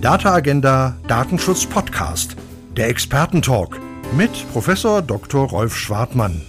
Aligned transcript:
Data 0.00 0.32
Agenda 0.32 0.96
Datenschutz 1.08 1.66
Podcast, 1.66 2.34
der 2.74 2.88
Expertentalk 2.88 3.78
mit 4.16 4.30
Professor 4.50 5.02
Dr. 5.02 5.46
Rolf 5.46 5.76
Schwartmann. 5.76 6.40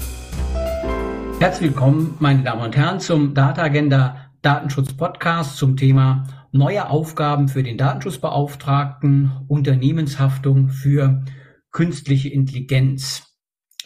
Herzlich 1.41 1.71
willkommen, 1.71 2.15
meine 2.19 2.43
Damen 2.43 2.61
und 2.61 2.77
Herren, 2.77 3.01
zum 3.01 3.33
Data 3.33 3.63
Agenda 3.63 4.31
Datenschutz 4.41 4.93
Podcast 4.93 5.57
zum 5.57 5.75
Thema 5.75 6.47
neue 6.53 6.89
Aufgaben 6.89 7.49
für 7.49 7.61
den 7.61 7.77
Datenschutzbeauftragten, 7.77 9.33
Unternehmenshaftung 9.49 10.69
für 10.69 11.25
künstliche 11.71 12.29
Intelligenz. 12.29 13.35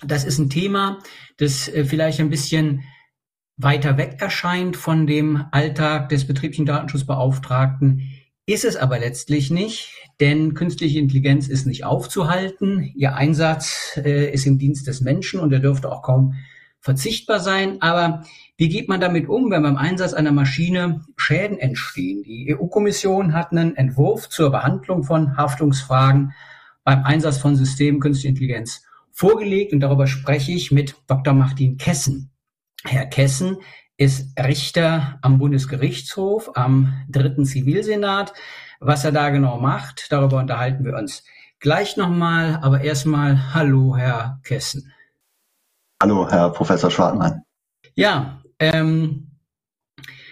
Das 0.03 0.25
ist 0.25 0.37
ein 0.37 0.51
Thema, 0.51 0.99
das 1.37 1.69
äh, 1.69 1.85
vielleicht 1.85 2.19
ein 2.19 2.29
bisschen 2.29 2.83
weiter 3.57 3.97
weg 3.97 4.17
erscheint 4.19 4.77
von 4.77 5.07
dem 5.07 5.45
Alltag 5.49 6.09
des 6.09 6.27
betrieblichen 6.27 6.67
Datenschutzbeauftragten, 6.67 8.14
ist 8.47 8.65
es 8.65 8.77
aber 8.77 8.99
letztlich 8.99 9.49
nicht, 9.49 9.93
denn 10.19 10.53
künstliche 10.53 10.99
Intelligenz 10.99 11.47
ist 11.47 11.65
nicht 11.65 11.83
aufzuhalten. 11.83 12.91
Ihr 12.95 13.15
Einsatz 13.15 13.99
äh, 14.03 14.31
ist 14.31 14.45
im 14.45 14.59
Dienst 14.59 14.87
des 14.87 15.01
Menschen 15.01 15.39
und 15.39 15.51
er 15.51 15.59
dürfte 15.59 15.91
auch 15.91 16.03
kaum 16.03 16.35
verzichtbar 16.79 17.39
sein. 17.39 17.81
Aber 17.81 18.23
wie 18.57 18.69
geht 18.69 18.87
man 18.87 19.01
damit 19.01 19.27
um, 19.27 19.49
wenn 19.49 19.63
beim 19.63 19.77
Einsatz 19.77 20.13
einer 20.13 20.31
Maschine 20.31 21.01
Schäden 21.17 21.57
entstehen? 21.57 22.21
Die 22.21 22.55
EU-Kommission 22.55 23.33
hat 23.33 23.51
einen 23.51 23.75
Entwurf 23.75 24.29
zur 24.29 24.51
Behandlung 24.51 25.03
von 25.03 25.35
Haftungsfragen 25.35 26.33
beim 26.83 27.03
Einsatz 27.03 27.39
von 27.39 27.55
Systemen 27.55 27.99
künstliche 27.99 28.29
Intelligenz 28.29 28.83
vorgelegt 29.11 29.73
und 29.73 29.79
darüber 29.79 30.05
spreche 30.05 30.51
ich 30.51 30.71
mit 30.71 30.95
Dr. 31.07 31.33
Martin 31.33 31.77
Kessen. 31.77 32.29
Herr 32.83 33.07
Kessen 33.07 33.57
ist 33.97 34.37
Richter 34.39 35.19
am 35.21 35.37
Bundesgerichtshof, 35.37 36.51
am 36.55 37.05
dritten 37.09 37.45
Zivilsenat. 37.45 38.33
Was 38.79 39.05
er 39.05 39.11
da 39.11 39.29
genau 39.29 39.57
macht, 39.57 40.11
darüber 40.11 40.37
unterhalten 40.37 40.83
wir 40.83 40.95
uns 40.95 41.23
gleich 41.59 41.97
nochmal. 41.97 42.59
Aber 42.61 42.81
erstmal 42.81 43.53
Hallo, 43.53 43.95
Herr 43.95 44.39
Kessen. 44.43 44.91
Hallo, 46.01 46.29
Herr 46.29 46.49
Professor 46.49 46.91
Schwartmann. 46.91 47.43
Ja, 47.95 48.41
ähm, 48.59 49.31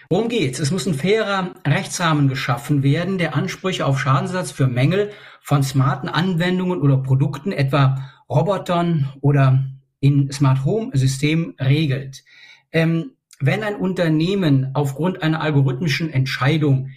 worum 0.09 0.27
geht's? 0.27 0.59
Es 0.59 0.71
muss 0.71 0.85
ein 0.85 0.93
fairer 0.93 1.53
Rechtsrahmen 1.65 2.27
geschaffen 2.27 2.83
werden, 2.83 3.17
der 3.17 3.33
Ansprüche 3.33 3.85
auf 3.85 3.99
Schadensersatz 3.99 4.51
für 4.51 4.67
Mängel 4.67 5.11
von 5.41 5.63
smarten 5.63 6.09
Anwendungen 6.09 6.81
oder 6.81 6.97
Produkten, 6.97 7.53
etwa 7.53 8.11
Robotern 8.29 9.13
oder 9.21 9.63
in 10.01 10.29
Smart 10.33 10.65
Home 10.65 10.91
Systemen 10.93 11.55
regelt. 11.59 12.25
Ähm, 12.73 13.11
wenn 13.45 13.63
ein 13.63 13.75
Unternehmen 13.75 14.71
aufgrund 14.73 15.21
einer 15.21 15.41
algorithmischen 15.41 16.09
Entscheidung 16.09 16.89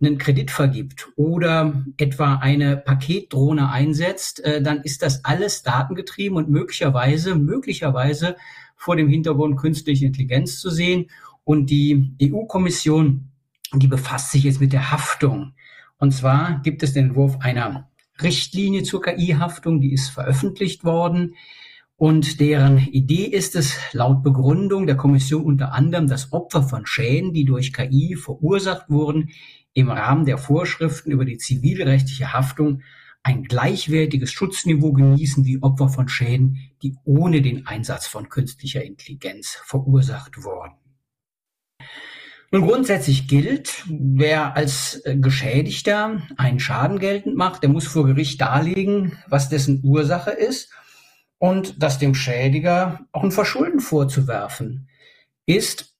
einen 0.00 0.18
Kredit 0.18 0.50
vergibt 0.50 1.08
oder 1.16 1.84
etwa 1.96 2.36
eine 2.36 2.76
Paketdrohne 2.76 3.70
einsetzt, 3.70 4.44
äh, 4.44 4.60
dann 4.60 4.82
ist 4.82 5.02
das 5.02 5.24
alles 5.24 5.62
datengetrieben 5.62 6.36
und 6.36 6.50
möglicherweise, 6.50 7.36
möglicherweise 7.36 8.36
vor 8.76 8.96
dem 8.96 9.08
Hintergrund 9.08 9.56
künstliche 9.56 10.04
Intelligenz 10.04 10.58
zu 10.58 10.68
sehen. 10.68 11.06
Und 11.42 11.70
die 11.70 12.14
EU-Kommission, 12.20 13.30
die 13.72 13.86
befasst 13.86 14.30
sich 14.30 14.44
jetzt 14.44 14.60
mit 14.60 14.72
der 14.72 14.90
Haftung. 14.90 15.54
Und 15.96 16.12
zwar 16.12 16.60
gibt 16.62 16.82
es 16.82 16.92
den 16.92 17.08
Entwurf 17.08 17.38
einer 17.40 17.88
Richtlinie 18.20 18.82
zur 18.82 19.00
KI-Haftung, 19.00 19.80
die 19.80 19.92
ist 19.92 20.10
veröffentlicht 20.10 20.84
worden. 20.84 21.34
Und 21.96 22.40
deren 22.40 22.78
Idee 22.78 23.24
ist 23.24 23.54
es, 23.54 23.76
laut 23.92 24.24
Begründung 24.24 24.86
der 24.86 24.96
Kommission 24.96 25.44
unter 25.44 25.72
anderem, 25.72 26.08
dass 26.08 26.32
Opfer 26.32 26.62
von 26.64 26.86
Schäden, 26.86 27.32
die 27.32 27.44
durch 27.44 27.72
KI 27.72 28.16
verursacht 28.16 28.90
wurden, 28.90 29.30
im 29.74 29.90
Rahmen 29.90 30.24
der 30.24 30.38
Vorschriften 30.38 31.12
über 31.12 31.24
die 31.24 31.38
zivilrechtliche 31.38 32.32
Haftung 32.32 32.82
ein 33.22 33.44
gleichwertiges 33.44 34.32
Schutzniveau 34.32 34.92
genießen 34.92 35.44
wie 35.46 35.62
Opfer 35.62 35.88
von 35.88 36.08
Schäden, 36.08 36.58
die 36.82 36.96
ohne 37.04 37.42
den 37.42 37.66
Einsatz 37.66 38.06
von 38.06 38.28
künstlicher 38.28 38.84
Intelligenz 38.84 39.60
verursacht 39.64 40.42
wurden. 40.44 40.74
Nun 42.50 42.62
grundsätzlich 42.62 43.26
gilt, 43.26 43.84
wer 43.88 44.56
als 44.56 45.02
Geschädigter 45.04 46.22
einen 46.36 46.60
Schaden 46.60 46.98
geltend 46.98 47.36
macht, 47.36 47.62
der 47.62 47.70
muss 47.70 47.86
vor 47.86 48.06
Gericht 48.06 48.40
darlegen, 48.40 49.16
was 49.28 49.48
dessen 49.48 49.80
Ursache 49.82 50.30
ist 50.30 50.70
und 51.44 51.82
dass 51.82 51.98
dem 51.98 52.14
Schädiger 52.14 53.00
auch 53.12 53.22
ein 53.22 53.30
Verschulden 53.30 53.80
vorzuwerfen 53.80 54.88
ist. 55.44 55.94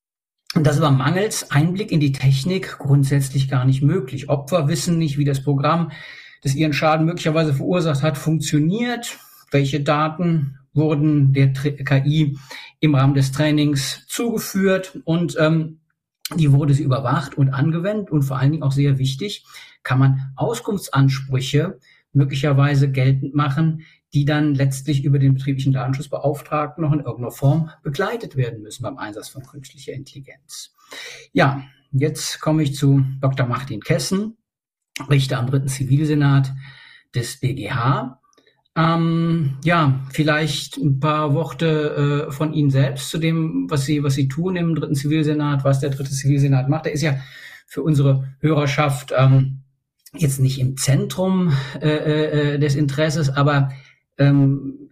Das 0.55 0.81
war 0.81 0.91
mangels 0.91 1.51
Einblick 1.51 1.93
in 1.93 2.01
die 2.01 2.13
Technik 2.13 2.79
grundsätzlich 2.79 3.51
gar 3.51 3.67
nicht 3.67 3.83
möglich. 3.83 4.31
Opfer 4.31 4.69
wissen 4.69 4.97
nicht, 4.97 5.19
wie 5.19 5.27
das 5.27 5.43
Programm, 5.43 5.93
das 6.43 6.55
ihren 6.55 6.73
Schaden 6.73 7.05
möglicherweise 7.05 7.53
verursacht 7.53 8.03
hat, 8.03 8.17
funktioniert, 8.17 9.19
welche 9.51 9.81
Daten 9.81 10.57
wurden 10.73 11.35
der 11.35 11.53
KI 11.53 12.39
im 12.81 12.95
Rahmen 12.95 13.13
des 13.13 13.31
Trainings 13.31 14.07
zugeführt 14.07 14.99
und 15.05 15.37
ähm, 15.39 15.81
wie 16.35 16.53
wurde 16.53 16.73
sie 16.73 16.85
überwacht 16.85 17.37
und 17.37 17.51
angewendet 17.51 18.11
und 18.11 18.23
vor 18.23 18.39
allen 18.39 18.53
Dingen 18.53 18.63
auch 18.63 18.73
sehr 18.73 18.97
wichtig, 18.97 19.45
kann 19.83 19.99
man 19.99 20.33
Auskunftsansprüche 20.37 21.79
möglicherweise 22.15 22.91
geltend 22.91 23.35
machen, 23.35 23.83
die 24.15 24.25
dann 24.25 24.55
letztlich 24.55 25.05
über 25.05 25.19
den 25.19 25.35
betrieblichen 25.35 25.73
Datenschutzbeauftragten 25.73 26.83
noch 26.83 26.93
in 26.93 27.01
irgendeiner 27.01 27.33
Form 27.33 27.71
begleitet 27.83 28.37
werden 28.37 28.63
müssen 28.63 28.85
beim 28.85 28.97
Einsatz 28.97 29.29
von 29.29 29.43
künstlicher 29.43 29.93
Intelligenz. 29.93 30.73
Ja, 31.33 31.65
jetzt 31.91 32.41
komme 32.41 32.63
ich 32.63 32.75
zu 32.75 33.05
Dr. 33.21 33.47
Martin 33.47 33.81
Kessen, 33.81 34.37
Richter 35.11 35.39
am 35.39 35.49
dritten 35.49 35.69
Zivilsenat 35.69 36.53
des 37.15 37.41
BGH. 37.41 38.21
Ähm, 38.77 39.59
ja, 39.65 40.01
vielleicht 40.13 40.77
ein 40.77 41.01
paar 41.01 41.35
Worte 41.35 42.27
äh, 42.29 42.33
von 42.33 42.53
Ihnen 42.53 42.71
selbst 42.71 43.11
zu 43.11 43.19
dem, 43.19 43.67
was 43.69 43.85
Sie, 43.85 44.03
was 44.03 44.15
Sie 44.15 44.29
tun 44.29 44.57
im 44.57 44.75
dritten 44.75 44.95
Zivilsenat, 44.95 45.65
was 45.65 45.81
der 45.81 45.91
dritte 45.91 46.11
Zivilsenat 46.11 46.69
macht. 46.69 46.87
Der 46.87 46.93
ist 46.93 47.03
ja 47.03 47.17
für 47.67 47.83
unsere 47.83 48.35
Hörerschaft 48.41 49.13
ähm, 49.17 49.63
jetzt 50.17 50.41
nicht 50.41 50.61
im 50.61 50.77
Zentrum 50.77 51.53
äh, 51.81 52.55
äh, 52.55 52.59
des 52.59 52.75
Interesses, 52.75 53.31
aber 53.31 53.71
ähm, 54.19 54.91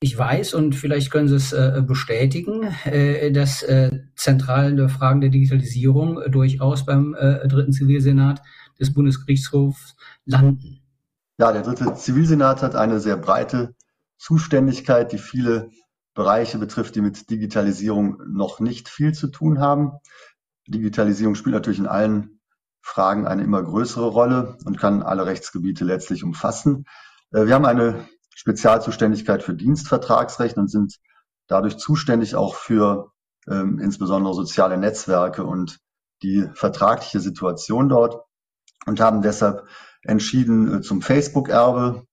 ich 0.00 0.18
weiß 0.18 0.54
und 0.54 0.74
vielleicht 0.74 1.12
können 1.12 1.28
Sie 1.28 1.36
es 1.36 1.52
äh, 1.52 1.80
bestätigen, 1.86 2.74
äh, 2.84 3.30
dass 3.30 3.62
äh, 3.62 4.00
zentrale 4.16 4.88
Fragen 4.88 5.20
der 5.20 5.30
Digitalisierung 5.30 6.20
durchaus 6.28 6.84
beim 6.84 7.14
äh, 7.14 7.46
dritten 7.46 7.72
Zivilsenat 7.72 8.42
des 8.80 8.92
Bundesgerichtshofs 8.92 9.94
landen. 10.24 10.80
Ja, 11.38 11.52
der 11.52 11.62
dritte 11.62 11.94
Zivilsenat 11.94 12.62
hat 12.62 12.74
eine 12.74 12.98
sehr 12.98 13.16
breite 13.16 13.74
Zuständigkeit, 14.18 15.12
die 15.12 15.18
viele 15.18 15.70
Bereiche 16.14 16.58
betrifft, 16.58 16.96
die 16.96 17.00
mit 17.00 17.30
Digitalisierung 17.30 18.20
noch 18.26 18.60
nicht 18.60 18.88
viel 18.88 19.12
zu 19.12 19.28
tun 19.28 19.60
haben. 19.60 19.92
Digitalisierung 20.66 21.36
spielt 21.36 21.54
natürlich 21.54 21.78
in 21.78 21.86
allen 21.86 22.40
Fragen 22.80 23.26
eine 23.26 23.44
immer 23.44 23.62
größere 23.62 24.08
Rolle 24.08 24.58
und 24.64 24.78
kann 24.78 25.02
alle 25.02 25.26
Rechtsgebiete 25.26 25.84
letztlich 25.84 26.24
umfassen. 26.24 26.86
Äh, 27.30 27.46
wir 27.46 27.54
haben 27.54 27.66
eine 27.66 28.04
Spezialzuständigkeit 28.34 29.42
für 29.42 29.54
Dienstvertragsrecht 29.54 30.56
und 30.56 30.70
sind 30.70 30.96
dadurch 31.46 31.76
zuständig 31.78 32.34
auch 32.34 32.54
für 32.54 33.12
ähm, 33.48 33.78
insbesondere 33.78 34.34
soziale 34.34 34.78
Netzwerke 34.78 35.44
und 35.44 35.78
die 36.22 36.48
vertragliche 36.54 37.20
Situation 37.20 37.88
dort 37.88 38.24
und 38.86 39.00
haben 39.00 39.22
deshalb 39.22 39.66
entschieden 40.02 40.78
äh, 40.78 40.80
zum 40.80 41.02
Facebook-Erbe. 41.02 42.04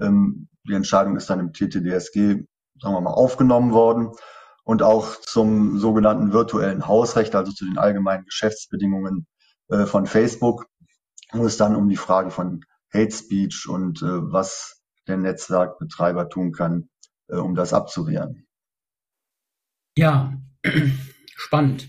Ähm, 0.00 0.48
die 0.66 0.74
Entscheidung 0.74 1.16
ist 1.16 1.30
dann 1.30 1.40
im 1.40 1.52
TTDSG, 1.52 2.44
sagen 2.80 2.94
wir 2.94 3.00
mal, 3.00 3.10
aufgenommen 3.10 3.72
worden 3.72 4.12
und 4.64 4.82
auch 4.82 5.16
zum 5.20 5.78
sogenannten 5.78 6.32
virtuellen 6.32 6.86
Hausrecht, 6.86 7.34
also 7.34 7.52
zu 7.52 7.64
den 7.64 7.78
allgemeinen 7.78 8.24
Geschäftsbedingungen 8.24 9.26
äh, 9.68 9.86
von 9.86 10.06
Facebook, 10.06 10.66
wo 11.32 11.46
es 11.46 11.56
dann 11.56 11.76
um 11.76 11.88
die 11.88 11.96
Frage 11.96 12.30
von 12.30 12.64
Hate 12.92 13.10
Speech 13.10 13.66
und 13.68 14.02
äh, 14.02 14.32
was 14.32 14.77
der 15.08 15.16
Netzwerkbetreiber 15.16 16.28
tun 16.28 16.52
kann, 16.52 16.88
äh, 17.28 17.36
um 17.36 17.54
das 17.54 17.72
abzuwehren. 17.72 18.46
Ja, 19.96 20.34
spannend. 21.36 21.88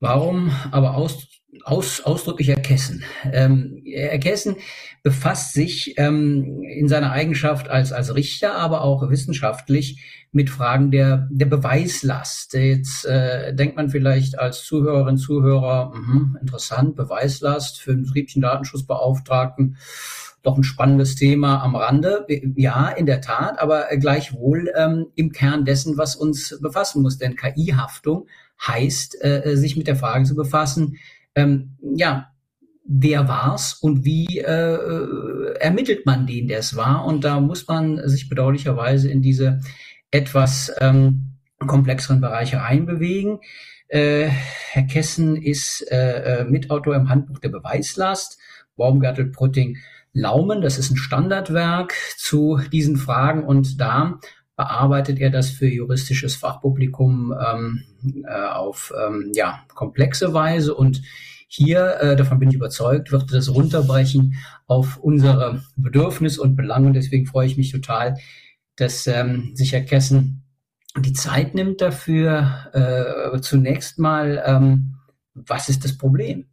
Warum 0.00 0.52
aber 0.70 0.94
aus, 0.94 1.26
aus, 1.64 2.00
ausdrücklich 2.02 2.48
Herr 2.48 2.60
Kessen? 2.60 3.02
Ähm, 3.32 3.82
Herr 3.84 4.18
Kessen 4.18 4.56
befasst 5.02 5.54
sich 5.54 5.94
ähm, 5.96 6.62
in 6.62 6.88
seiner 6.88 7.10
Eigenschaft 7.10 7.68
als, 7.68 7.92
als 7.92 8.14
Richter, 8.14 8.54
aber 8.54 8.82
auch 8.82 9.08
wissenschaftlich 9.10 10.04
mit 10.30 10.50
Fragen 10.50 10.90
der, 10.90 11.26
der 11.30 11.46
Beweislast. 11.46 12.52
Jetzt 12.54 13.06
äh, 13.06 13.54
denkt 13.54 13.76
man 13.76 13.88
vielleicht 13.88 14.38
als 14.38 14.64
Zuhörerin, 14.64 15.16
Zuhörer, 15.16 15.92
mh, 15.94 16.40
interessant, 16.40 16.96
Beweislast 16.96 17.80
für 17.80 17.92
einen 17.92 18.02
betrieblichen 18.02 18.42
Datenschutzbeauftragten 18.42 19.78
doch 20.42 20.56
ein 20.56 20.62
spannendes 20.62 21.16
Thema 21.16 21.62
am 21.62 21.74
Rande. 21.74 22.26
Ja, 22.56 22.88
in 22.88 23.06
der 23.06 23.20
Tat, 23.20 23.58
aber 23.58 23.86
gleichwohl 23.98 24.70
ähm, 24.76 25.06
im 25.14 25.32
Kern 25.32 25.64
dessen, 25.64 25.96
was 25.96 26.16
uns 26.16 26.58
befassen 26.60 27.02
muss. 27.02 27.18
Denn 27.18 27.36
KI-Haftung 27.36 28.26
heißt, 28.66 29.24
äh, 29.24 29.56
sich 29.56 29.76
mit 29.76 29.86
der 29.86 29.96
Frage 29.96 30.24
zu 30.24 30.34
befassen, 30.34 30.96
ähm, 31.34 31.76
ja, 31.80 32.30
wer 32.84 33.28
war's 33.28 33.74
und 33.74 34.04
wie 34.04 34.38
äh, 34.38 35.54
ermittelt 35.60 36.06
man 36.06 36.26
den, 36.26 36.48
der 36.48 36.60
es 36.60 36.74
war. 36.74 37.04
Und 37.04 37.24
da 37.24 37.40
muss 37.40 37.68
man 37.68 38.08
sich 38.08 38.28
bedauerlicherweise 38.28 39.10
in 39.10 39.20
diese 39.20 39.60
etwas 40.10 40.72
ähm, 40.80 41.34
komplexeren 41.58 42.20
Bereiche 42.20 42.62
einbewegen. 42.62 43.40
Äh, 43.88 44.28
Herr 44.28 44.84
Kessen 44.84 45.36
ist 45.36 45.82
äh, 45.90 46.40
äh, 46.40 46.44
Mitautor 46.44 46.94
im 46.94 47.08
Handbuch 47.08 47.38
der 47.38 47.50
Beweislast, 47.50 48.38
Baumgartel, 48.76 49.26
Prutting, 49.26 49.78
Laumen. 50.12 50.60
Das 50.62 50.78
ist 50.78 50.90
ein 50.90 50.96
Standardwerk 50.96 51.94
zu 52.16 52.60
diesen 52.72 52.96
Fragen 52.96 53.44
und 53.44 53.80
da 53.80 54.18
bearbeitet 54.56 55.20
er 55.20 55.30
das 55.30 55.50
für 55.50 55.68
juristisches 55.68 56.34
Fachpublikum 56.34 57.32
ähm, 57.32 57.84
äh, 58.24 58.48
auf 58.48 58.92
ähm, 59.00 59.30
ja, 59.34 59.60
komplexe 59.74 60.34
Weise 60.34 60.74
und 60.74 61.02
hier, 61.50 61.96
äh, 62.00 62.14
davon 62.14 62.38
bin 62.38 62.50
ich 62.50 62.56
überzeugt, 62.56 63.10
wird 63.10 63.32
das 63.32 63.48
runterbrechen 63.48 64.34
auf 64.66 64.98
unsere 64.98 65.62
Bedürfnisse 65.76 66.42
und 66.42 66.56
Belange. 66.56 66.88
Und 66.88 66.92
deswegen 66.92 67.24
freue 67.24 67.46
ich 67.46 67.56
mich 67.56 67.72
total, 67.72 68.16
dass 68.76 69.06
ähm, 69.06 69.52
sich 69.54 69.72
Herr 69.72 69.80
Kessen 69.80 70.44
die 70.98 71.14
Zeit 71.14 71.54
nimmt 71.54 71.80
dafür. 71.80 72.68
Äh, 72.74 73.40
zunächst 73.40 73.98
mal, 73.98 74.42
ähm, 74.44 74.96
was 75.32 75.70
ist 75.70 75.84
das 75.84 75.96
Problem? 75.96 76.44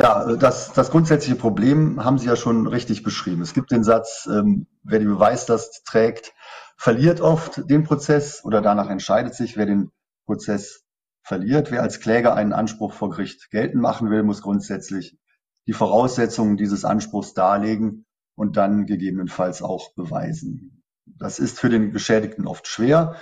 Ja, 0.00 0.36
das, 0.36 0.72
das 0.72 0.90
grundsätzliche 0.90 1.36
Problem 1.36 2.02
haben 2.02 2.18
Sie 2.18 2.26
ja 2.26 2.36
schon 2.36 2.66
richtig 2.66 3.02
beschrieben. 3.02 3.42
Es 3.42 3.52
gibt 3.52 3.70
den 3.70 3.84
Satz, 3.84 4.28
ähm, 4.30 4.66
wer 4.82 4.98
die 4.98 5.06
Beweislast 5.06 5.84
trägt, 5.84 6.32
verliert 6.76 7.20
oft 7.20 7.68
den 7.68 7.84
Prozess 7.84 8.42
oder 8.44 8.62
danach 8.62 8.88
entscheidet 8.88 9.34
sich, 9.34 9.58
wer 9.58 9.66
den 9.66 9.90
Prozess 10.24 10.84
verliert. 11.22 11.70
Wer 11.70 11.82
als 11.82 12.00
Kläger 12.00 12.34
einen 12.34 12.54
Anspruch 12.54 12.94
vor 12.94 13.10
Gericht 13.10 13.50
geltend 13.50 13.82
machen 13.82 14.10
will, 14.10 14.22
muss 14.22 14.40
grundsätzlich 14.40 15.18
die 15.66 15.74
Voraussetzungen 15.74 16.56
dieses 16.56 16.86
Anspruchs 16.86 17.34
darlegen 17.34 18.06
und 18.34 18.56
dann 18.56 18.86
gegebenenfalls 18.86 19.60
auch 19.60 19.94
beweisen. 19.94 20.82
Das 21.04 21.38
ist 21.38 21.60
für 21.60 21.68
den 21.68 21.92
Geschädigten 21.92 22.46
oft 22.46 22.66
schwer, 22.66 23.16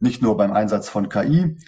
nicht 0.00 0.22
nur 0.22 0.36
beim 0.36 0.52
Einsatz 0.52 0.88
von 0.88 1.08
KI, 1.08 1.58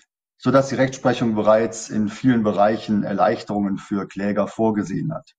so 0.42 0.50
dass 0.50 0.68
die 0.68 0.74
Rechtsprechung 0.74 1.34
bereits 1.34 1.90
in 1.90 2.08
vielen 2.08 2.42
Bereichen 2.42 3.02
Erleichterungen 3.02 3.76
für 3.76 4.08
Kläger 4.08 4.48
vorgesehen 4.48 5.12
hat. 5.12 5.32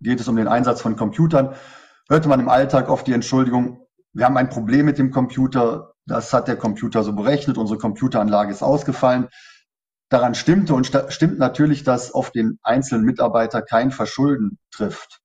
Geht 0.00 0.20
es 0.20 0.28
um 0.28 0.36
den 0.36 0.48
Einsatz 0.48 0.82
von 0.82 0.96
Computern, 0.96 1.54
hörte 2.08 2.28
man 2.28 2.40
im 2.40 2.48
Alltag 2.48 2.88
oft 2.88 3.06
die 3.06 3.12
Entschuldigung, 3.12 3.86
wir 4.12 4.26
haben 4.26 4.36
ein 4.36 4.50
Problem 4.50 4.86
mit 4.86 4.98
dem 4.98 5.10
Computer, 5.10 5.94
das 6.06 6.32
hat 6.32 6.46
der 6.46 6.56
Computer 6.56 7.02
so 7.02 7.14
berechnet, 7.14 7.56
unsere 7.56 7.78
Computeranlage 7.78 8.52
ist 8.52 8.62
ausgefallen 8.62 9.28
daran 10.14 10.34
stimmte 10.34 10.74
und 10.74 10.86
st 10.86 11.12
stimmt 11.12 11.38
natürlich, 11.38 11.82
dass 11.82 12.12
auf 12.12 12.30
den 12.30 12.58
einzelnen 12.62 13.04
Mitarbeiter 13.04 13.62
kein 13.62 13.90
Verschulden 13.90 14.58
trifft. 14.70 15.20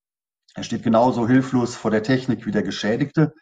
Er 0.56 0.64
steht 0.64 0.84
genauso 0.84 1.28
hilflos 1.28 1.76
vor 1.76 1.92
der 1.92 2.02
Technik 2.02 2.46
wie 2.48 2.52
der 2.52 2.64
Geschädigte. 2.64 3.34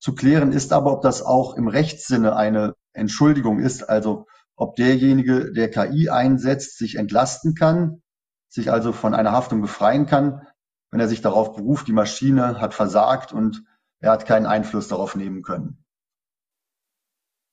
Zu 0.00 0.14
klären 0.14 0.52
ist 0.52 0.72
aber, 0.72 0.92
ob 0.92 1.02
das 1.02 1.22
auch 1.22 1.54
im 1.54 1.68
Rechtssinne 1.68 2.34
eine 2.34 2.74
Entschuldigung 2.92 3.60
ist, 3.60 3.88
also 3.88 4.26
ob 4.58 4.74
derjenige, 4.74 5.52
der 5.52 5.70
KI 5.70 6.10
einsetzt, 6.10 6.78
sich 6.78 6.96
entlasten 6.96 7.54
kann, 7.54 8.02
sich 8.48 8.72
also 8.72 8.92
von 8.92 9.14
einer 9.14 9.32
Haftung 9.32 9.60
befreien 9.60 10.06
kann, 10.06 10.42
wenn 10.90 11.00
er 11.00 11.08
sich 11.08 11.20
darauf 11.20 11.54
beruft, 11.54 11.86
die 11.86 11.92
Maschine 11.92 12.60
hat 12.60 12.74
versagt 12.74 13.32
und 13.32 13.62
er 14.00 14.10
hat 14.10 14.26
keinen 14.26 14.46
Einfluss 14.46 14.88
darauf 14.88 15.14
nehmen 15.14 15.42
können. 15.42 15.84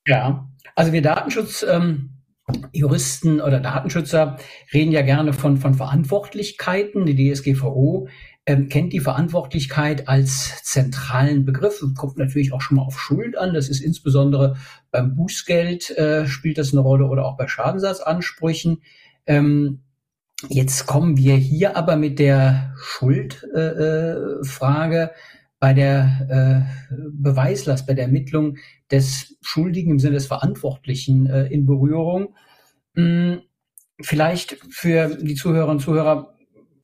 Ja, 0.07 0.49
also 0.75 0.93
wir 0.93 1.01
Datenschutz 1.01 1.63
ähm, 1.63 2.11
oder 2.47 3.59
Datenschützer 3.59 4.37
reden 4.73 4.91
ja 4.91 5.01
gerne 5.01 5.33
von, 5.33 5.57
von 5.57 5.73
Verantwortlichkeiten. 5.73 7.05
Die 7.05 7.33
DSGVO 7.33 8.07
ähm, 8.45 8.69
kennt 8.69 8.94
die 8.94 9.00
Verantwortlichkeit 9.00 10.07
als 10.07 10.63
zentralen 10.63 11.45
Begriff. 11.45 11.83
Kommt 11.95 12.18
natürlich 12.18 12.53
auch 12.53 12.62
schon 12.62 12.77
mal 12.77 12.83
auf 12.83 13.00
Schuld 13.00 13.38
an. 13.38 13.53
Das 13.53 13.69
ist 13.69 13.81
insbesondere 13.81 14.57
beim 14.92 15.15
Bußgeld 15.15 15.97
äh, 15.97 16.27
spielt 16.27 16.57
das 16.57 16.71
eine 16.71 16.81
Rolle 16.81 17.06
oder 17.06 17.25
auch 17.25 17.38
bei 17.38 17.47
Schadensersatzansprüchen. 17.47 18.81
Ähm, 19.25 19.81
jetzt 20.50 20.86
kommen 20.86 21.18
wir 21.18 21.36
hier 21.36 21.75
aber 21.75 21.95
mit 21.95 22.19
der 22.19 22.74
Schuldfrage 22.77 24.98
äh, 24.98 25.03
äh 25.06 25.09
bei 25.57 25.74
der 25.74 26.68
äh, 26.91 26.95
Beweislast, 27.12 27.88
bei 27.88 27.95
der 27.95 28.06
Ermittlung 28.06 28.57
des 28.91 29.38
Schuldigen 29.41 29.91
im 29.91 30.00
Sinne 30.00 30.15
des 30.15 30.27
Verantwortlichen 30.27 31.25
äh, 31.25 31.48
in 31.48 31.65
Berührung. 31.65 32.36
Hm, 32.94 33.41
vielleicht 34.00 34.57
für 34.69 35.15
die 35.15 35.33
Zuhörerinnen 35.33 35.77
und 35.77 35.81
Zuhörer, 35.81 36.36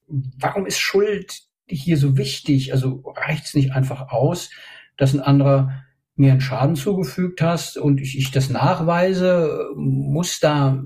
warum 0.07 0.65
ist 0.65 0.79
Schuld 0.79 1.50
hier 1.73 1.97
so 1.97 2.17
wichtig? 2.17 2.73
Also 2.73 3.03
reicht 3.05 3.45
es 3.45 3.53
nicht 3.53 3.71
einfach 3.71 4.09
aus, 4.09 4.49
dass 4.97 5.13
ein 5.13 5.21
anderer 5.21 5.83
mir 6.15 6.31
einen 6.31 6.41
Schaden 6.41 6.75
zugefügt 6.75 7.41
hast 7.41 7.77
und 7.77 8.01
ich, 8.01 8.17
ich 8.17 8.31
das 8.31 8.49
nachweise? 8.49 9.69
Muss 9.75 10.39
da 10.39 10.83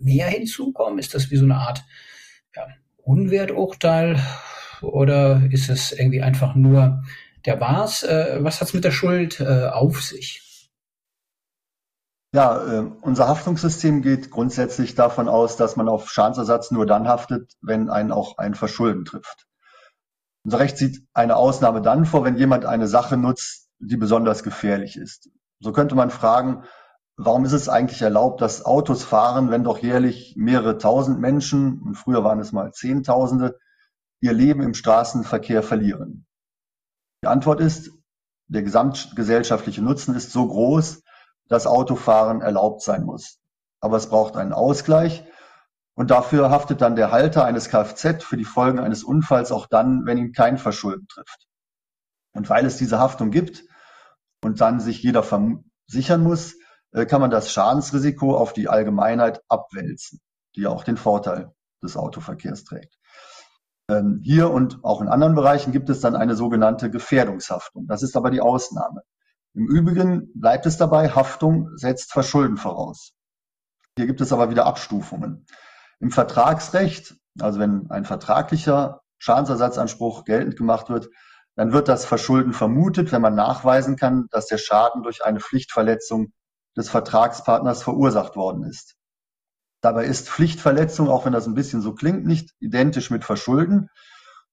mehr 0.00 0.26
hinzukommen? 0.28 0.98
Ist 0.98 1.14
das 1.14 1.30
wie 1.30 1.36
so 1.36 1.44
eine 1.44 1.56
Art 1.56 1.84
ja, 2.54 2.66
Unwerturteil? 2.98 4.20
oder 4.82 5.42
ist 5.50 5.68
es 5.68 5.92
irgendwie 5.92 6.22
einfach 6.22 6.54
nur 6.54 7.02
der 7.44 7.60
war's? 7.60 8.02
Äh, 8.02 8.38
was 8.40 8.60
hat's 8.60 8.74
mit 8.74 8.84
der 8.84 8.90
Schuld 8.90 9.40
äh, 9.40 9.68
auf 9.68 10.02
sich? 10.02 10.70
Ja, 12.34 12.80
äh, 12.80 12.90
unser 13.00 13.28
Haftungssystem 13.28 14.02
geht 14.02 14.30
grundsätzlich 14.30 14.94
davon 14.94 15.28
aus, 15.28 15.56
dass 15.56 15.76
man 15.76 15.88
auf 15.88 16.10
Schadensersatz 16.10 16.70
nur 16.70 16.84
dann 16.84 17.08
haftet, 17.08 17.52
wenn 17.62 17.88
einen 17.88 18.12
auch 18.12 18.36
ein 18.36 18.54
Verschulden 18.54 19.04
trifft. 19.04 19.47
Unser 20.48 20.60
Recht 20.60 20.78
sieht 20.78 21.06
eine 21.12 21.36
Ausnahme 21.36 21.82
dann 21.82 22.06
vor, 22.06 22.24
wenn 22.24 22.38
jemand 22.38 22.64
eine 22.64 22.88
Sache 22.88 23.18
nutzt, 23.18 23.68
die 23.80 23.98
besonders 23.98 24.42
gefährlich 24.42 24.96
ist. 24.96 25.28
So 25.60 25.72
könnte 25.72 25.94
man 25.94 26.08
fragen, 26.08 26.64
warum 27.18 27.44
ist 27.44 27.52
es 27.52 27.68
eigentlich 27.68 28.00
erlaubt, 28.00 28.40
dass 28.40 28.64
Autos 28.64 29.04
fahren, 29.04 29.50
wenn 29.50 29.62
doch 29.62 29.76
jährlich 29.80 30.36
mehrere 30.38 30.78
tausend 30.78 31.20
Menschen, 31.20 31.82
und 31.82 31.96
früher 31.96 32.24
waren 32.24 32.40
es 32.40 32.52
mal 32.52 32.72
Zehntausende, 32.72 33.58
ihr 34.22 34.32
Leben 34.32 34.62
im 34.62 34.72
Straßenverkehr 34.72 35.62
verlieren? 35.62 36.24
Die 37.22 37.28
Antwort 37.28 37.60
ist, 37.60 37.90
der 38.46 38.62
gesamtgesellschaftliche 38.62 39.82
Nutzen 39.82 40.14
ist 40.14 40.32
so 40.32 40.48
groß, 40.48 41.02
dass 41.48 41.66
Autofahren 41.66 42.40
erlaubt 42.40 42.80
sein 42.80 43.04
muss. 43.04 43.38
Aber 43.80 43.98
es 43.98 44.08
braucht 44.08 44.34
einen 44.38 44.54
Ausgleich 44.54 45.24
und 45.98 46.12
dafür 46.12 46.50
haftet 46.50 46.80
dann 46.80 46.94
der 46.94 47.10
Halter 47.10 47.44
eines 47.44 47.70
Kfz 47.70 48.22
für 48.22 48.36
die 48.36 48.44
Folgen 48.44 48.78
eines 48.78 49.02
Unfalls 49.02 49.50
auch 49.50 49.66
dann, 49.66 50.06
wenn 50.06 50.16
ihn 50.16 50.32
kein 50.32 50.56
Verschulden 50.56 51.08
trifft. 51.08 51.48
Und 52.32 52.48
weil 52.48 52.64
es 52.66 52.76
diese 52.76 53.00
Haftung 53.00 53.32
gibt 53.32 53.64
und 54.44 54.60
dann 54.60 54.78
sich 54.78 55.02
jeder 55.02 55.24
versichern 55.24 56.22
muss, 56.22 56.54
äh, 56.92 57.04
kann 57.04 57.20
man 57.20 57.32
das 57.32 57.50
Schadensrisiko 57.50 58.36
auf 58.36 58.52
die 58.52 58.68
Allgemeinheit 58.68 59.42
abwälzen, 59.48 60.20
die 60.54 60.68
auch 60.68 60.84
den 60.84 60.96
Vorteil 60.96 61.50
des 61.82 61.96
Autoverkehrs 61.96 62.62
trägt. 62.62 62.96
Ähm, 63.90 64.20
hier 64.22 64.52
und 64.52 64.84
auch 64.84 65.00
in 65.00 65.08
anderen 65.08 65.34
Bereichen 65.34 65.72
gibt 65.72 65.90
es 65.90 65.98
dann 65.98 66.14
eine 66.14 66.36
sogenannte 66.36 66.92
Gefährdungshaftung. 66.92 67.88
Das 67.88 68.04
ist 68.04 68.16
aber 68.16 68.30
die 68.30 68.40
Ausnahme. 68.40 69.02
Im 69.52 69.66
Übrigen 69.66 70.30
bleibt 70.34 70.64
es 70.66 70.76
dabei, 70.76 71.08
Haftung 71.08 71.76
setzt 71.76 72.12
Verschulden 72.12 72.56
voraus. 72.56 73.14
Hier 73.96 74.06
gibt 74.06 74.20
es 74.20 74.32
aber 74.32 74.48
wieder 74.48 74.64
Abstufungen. 74.66 75.44
Im 76.00 76.10
Vertragsrecht, 76.10 77.16
also 77.40 77.58
wenn 77.58 77.90
ein 77.90 78.04
vertraglicher 78.04 79.00
Schadensersatzanspruch 79.18 80.24
geltend 80.24 80.56
gemacht 80.56 80.90
wird, 80.90 81.08
dann 81.56 81.72
wird 81.72 81.88
das 81.88 82.04
Verschulden 82.04 82.52
vermutet, 82.52 83.10
wenn 83.10 83.22
man 83.22 83.34
nachweisen 83.34 83.96
kann, 83.96 84.28
dass 84.30 84.46
der 84.46 84.58
Schaden 84.58 85.02
durch 85.02 85.24
eine 85.24 85.40
Pflichtverletzung 85.40 86.32
des 86.76 86.88
Vertragspartners 86.88 87.82
verursacht 87.82 88.36
worden 88.36 88.62
ist. 88.62 88.94
Dabei 89.80 90.04
ist 90.04 90.28
Pflichtverletzung, 90.28 91.08
auch 91.08 91.24
wenn 91.24 91.32
das 91.32 91.46
ein 91.46 91.54
bisschen 91.54 91.82
so 91.82 91.94
klingt, 91.94 92.24
nicht 92.24 92.54
identisch 92.60 93.10
mit 93.10 93.24
Verschulden. 93.24 93.90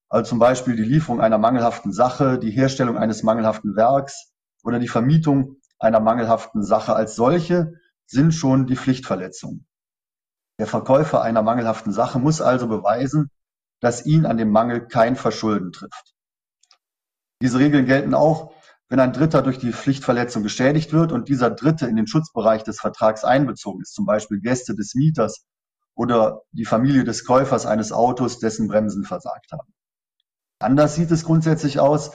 Also 0.08 0.30
zum 0.30 0.38
Beispiel 0.38 0.76
die 0.76 0.84
Lieferung 0.84 1.20
einer 1.20 1.38
mangelhaften 1.38 1.92
Sache, 1.92 2.38
die 2.38 2.50
Herstellung 2.50 2.96
eines 2.96 3.22
mangelhaften 3.22 3.76
Werks 3.76 4.32
oder 4.62 4.78
die 4.78 4.88
Vermietung 4.88 5.56
einer 5.78 6.00
mangelhaften 6.00 6.64
Sache 6.64 6.94
als 6.94 7.16
solche 7.16 7.74
sind 8.06 8.32
schon 8.32 8.66
die 8.66 8.76
Pflichtverletzungen. 8.76 9.66
Der 10.58 10.66
Verkäufer 10.66 11.22
einer 11.22 11.42
mangelhaften 11.42 11.92
Sache 11.92 12.18
muss 12.18 12.40
also 12.40 12.66
beweisen, 12.66 13.30
dass 13.80 14.06
ihn 14.06 14.26
an 14.26 14.38
dem 14.38 14.50
Mangel 14.50 14.86
kein 14.86 15.16
Verschulden 15.16 15.72
trifft. 15.72 16.14
Diese 17.42 17.58
Regeln 17.58 17.86
gelten 17.86 18.14
auch 18.14 18.54
wenn 18.88 19.00
ein 19.00 19.12
Dritter 19.12 19.42
durch 19.42 19.58
die 19.58 19.72
Pflichtverletzung 19.72 20.42
geschädigt 20.42 20.92
wird 20.92 21.10
und 21.10 21.28
dieser 21.28 21.50
Dritte 21.50 21.86
in 21.86 21.96
den 21.96 22.06
Schutzbereich 22.06 22.62
des 22.62 22.78
Vertrags 22.78 23.24
einbezogen 23.24 23.80
ist, 23.82 23.94
zum 23.94 24.06
Beispiel 24.06 24.40
Gäste 24.40 24.74
des 24.74 24.94
Mieters 24.94 25.44
oder 25.94 26.42
die 26.52 26.64
Familie 26.64 27.04
des 27.04 27.24
Käufers 27.24 27.66
eines 27.66 27.90
Autos, 27.90 28.38
dessen 28.38 28.68
Bremsen 28.68 29.04
versagt 29.04 29.50
haben. 29.50 29.72
Anders 30.60 30.94
sieht 30.94 31.10
es 31.10 31.24
grundsätzlich 31.24 31.80
aus, 31.80 32.12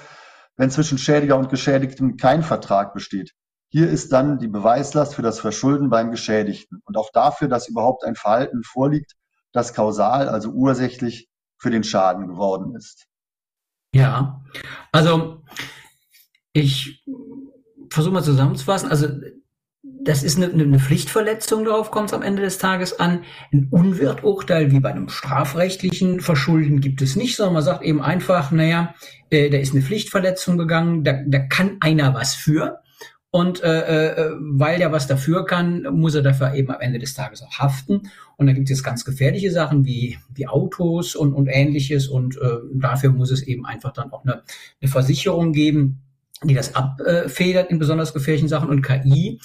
wenn 0.56 0.72
zwischen 0.72 0.98
Schädiger 0.98 1.38
und 1.38 1.50
Geschädigtem 1.50 2.18
kein 2.18 2.44
Vertrag 2.44 2.94
besteht. 2.94 3.34
Hier 3.74 3.90
ist 3.90 4.12
dann 4.12 4.38
die 4.38 4.50
Beweislast 4.50 5.16
für 5.16 5.22
das 5.22 5.40
Verschulden 5.40 5.90
beim 5.90 6.12
Geschädigten 6.12 6.82
und 6.84 6.98
auch 6.98 7.10
dafür, 7.12 7.48
dass 7.48 7.70
überhaupt 7.70 8.04
ein 8.04 8.16
Verhalten 8.16 8.64
vorliegt, 8.64 9.16
das 9.54 9.74
kausal, 9.74 10.28
also 10.28 10.50
ursächlich 10.50 11.30
für 11.58 11.70
den 11.70 11.86
Schaden 11.86 12.28
geworden 12.28 12.76
ist. 12.76 13.08
Ja, 13.94 14.44
also 14.92 15.44
ich 16.52 17.06
versuche 17.90 18.14
mal 18.14 18.24
zusammenzufassen. 18.24 18.90
Also 18.90 19.08
das 19.84 20.24
ist 20.24 20.36
eine, 20.36 20.52
eine 20.52 20.80
Pflichtverletzung, 20.80 21.64
darauf 21.64 21.92
kommt 21.92 22.10
es 22.10 22.14
am 22.14 22.24
Ende 22.24 22.42
des 22.42 22.58
Tages 22.58 23.00
an. 23.00 23.24
Ein 23.54 23.70
Unwerturteil 23.72 24.72
wie 24.72 24.82
bei 24.82 24.90
einem 24.90 25.08
strafrechtlichen 25.08 26.20
Verschulden 26.20 26.82
gibt 26.82 27.02
es 27.02 27.16
nicht, 27.16 27.38
sondern 27.38 27.54
man 27.54 27.64
sagt 27.64 27.84
eben 27.84 28.02
einfach, 28.02 28.52
naja, 28.52 28.96
äh, 29.30 29.50
da 29.50 29.58
ist 29.58 29.74
eine 29.74 29.82
Pflichtverletzung 29.82 30.58
gegangen, 30.58 31.06
da, 31.06 31.22
da 31.26 31.40
kann 31.40 31.78
einer 31.80 32.14
was 32.14 32.36
für. 32.36 32.82
Und 33.34 33.64
äh, 33.64 34.10
äh, 34.12 34.32
weil 34.40 34.78
der 34.78 34.92
was 34.92 35.08
dafür 35.08 35.46
kann, 35.46 35.84
muss 35.84 36.16
er 36.16 36.22
dafür 36.22 36.54
eben 36.54 36.70
am 36.70 36.82
Ende 36.82 37.00
des 37.00 37.14
Tages 37.14 37.42
auch 37.42 37.60
haften. 37.60 38.10
Und 38.36 38.48
da 38.48 38.54
gibt 38.54 38.70
es 38.70 38.84
ganz 38.84 39.06
gefährliche 39.06 39.52
Sachen 39.52 39.86
wie, 39.86 40.18
wie 40.34 40.48
Autos 40.48 41.16
und, 41.16 41.34
und 41.34 41.48
ähnliches. 41.48 42.10
Und 42.10 42.38
äh, 42.38 42.58
dafür 42.74 43.12
muss 43.12 43.32
es 43.32 43.42
eben 43.44 43.66
einfach 43.66 43.94
dann 43.94 44.12
auch 44.12 44.26
eine, 44.26 44.44
eine 44.82 44.92
Versicherung 44.92 45.54
geben, 45.54 46.02
die 46.44 46.56
das 46.56 46.76
abfedert 46.76 47.72
in 47.72 47.80
besonders 47.80 48.14
gefährlichen 48.14 48.50
Sachen. 48.50 48.68
Und 48.68 48.82
KI 48.82 49.40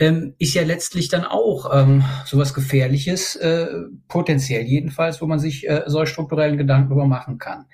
ähm, 0.00 0.34
ist 0.38 0.54
ja 0.54 0.64
letztlich 0.64 1.08
dann 1.08 1.24
auch 1.24 1.70
ähm, 1.72 2.04
sowas 2.24 2.54
Gefährliches, 2.54 3.36
äh, 3.36 3.68
potenziell 4.08 4.62
jedenfalls, 4.62 5.22
wo 5.22 5.26
man 5.26 5.38
sich 5.38 5.68
äh, 5.68 5.84
solch 5.86 6.08
strukturellen 6.08 6.56
Gedanken 6.56 6.88
darüber 6.88 7.06
machen 7.06 7.38
kann. 7.38 7.66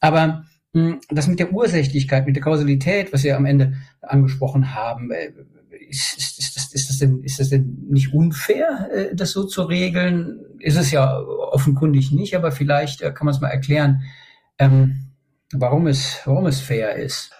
Aber 0.00 0.44
das 0.72 1.26
mit 1.26 1.38
der 1.38 1.52
Ursächlichkeit, 1.52 2.26
mit 2.26 2.36
der 2.36 2.42
Kausalität, 2.42 3.12
was 3.12 3.24
wir 3.24 3.36
am 3.36 3.44
Ende 3.44 3.74
angesprochen 4.00 4.74
haben, 4.74 5.10
äh, 5.10 5.32
ist, 5.88 6.16
ist, 6.16 6.38
ist, 6.38 6.56
das, 6.56 6.72
ist, 6.72 6.88
das 6.88 6.98
denn, 6.98 7.22
ist 7.22 7.40
das 7.40 7.50
denn 7.50 7.86
nicht 7.90 8.14
unfair, 8.14 8.88
äh, 8.92 9.14
das 9.14 9.32
so 9.32 9.44
zu 9.44 9.62
regeln? 9.62 10.40
Ist 10.58 10.78
es 10.78 10.90
ja 10.90 11.18
offenkundig 11.18 12.12
nicht, 12.12 12.34
aber 12.34 12.52
vielleicht 12.52 13.02
äh, 13.02 13.12
kann 13.12 13.26
man 13.26 13.34
es 13.34 13.40
mal 13.40 13.48
erklären, 13.48 14.02
ähm, 14.58 15.12
warum, 15.52 15.86
es, 15.86 16.20
warum 16.24 16.46
es 16.46 16.60
fair 16.60 16.96
ist. 16.96 17.32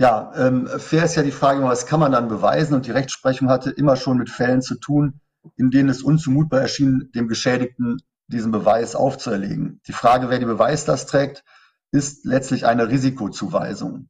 Ja, 0.00 0.32
ähm, 0.36 0.68
fair 0.78 1.04
ist 1.04 1.16
ja 1.16 1.22
die 1.22 1.32
Frage, 1.32 1.62
was 1.62 1.86
kann 1.86 2.00
man 2.00 2.12
dann 2.12 2.28
beweisen? 2.28 2.74
Und 2.74 2.86
die 2.86 2.92
Rechtsprechung 2.92 3.48
hatte 3.48 3.70
immer 3.70 3.96
schon 3.96 4.16
mit 4.16 4.30
Fällen 4.30 4.62
zu 4.62 4.76
tun, 4.76 5.20
in 5.56 5.70
denen 5.70 5.88
es 5.88 6.02
unzumutbar 6.02 6.60
erschien, 6.60 7.10
dem 7.14 7.28
Geschädigten 7.28 8.00
diesen 8.28 8.52
Beweis 8.52 8.94
aufzuerlegen. 8.94 9.80
Die 9.88 9.92
Frage, 9.92 10.30
wer 10.30 10.38
die 10.38 10.46
Beweislast 10.46 11.08
trägt, 11.08 11.44
ist 11.92 12.24
letztlich 12.24 12.66
eine 12.66 12.88
Risikozuweisung. 12.88 14.08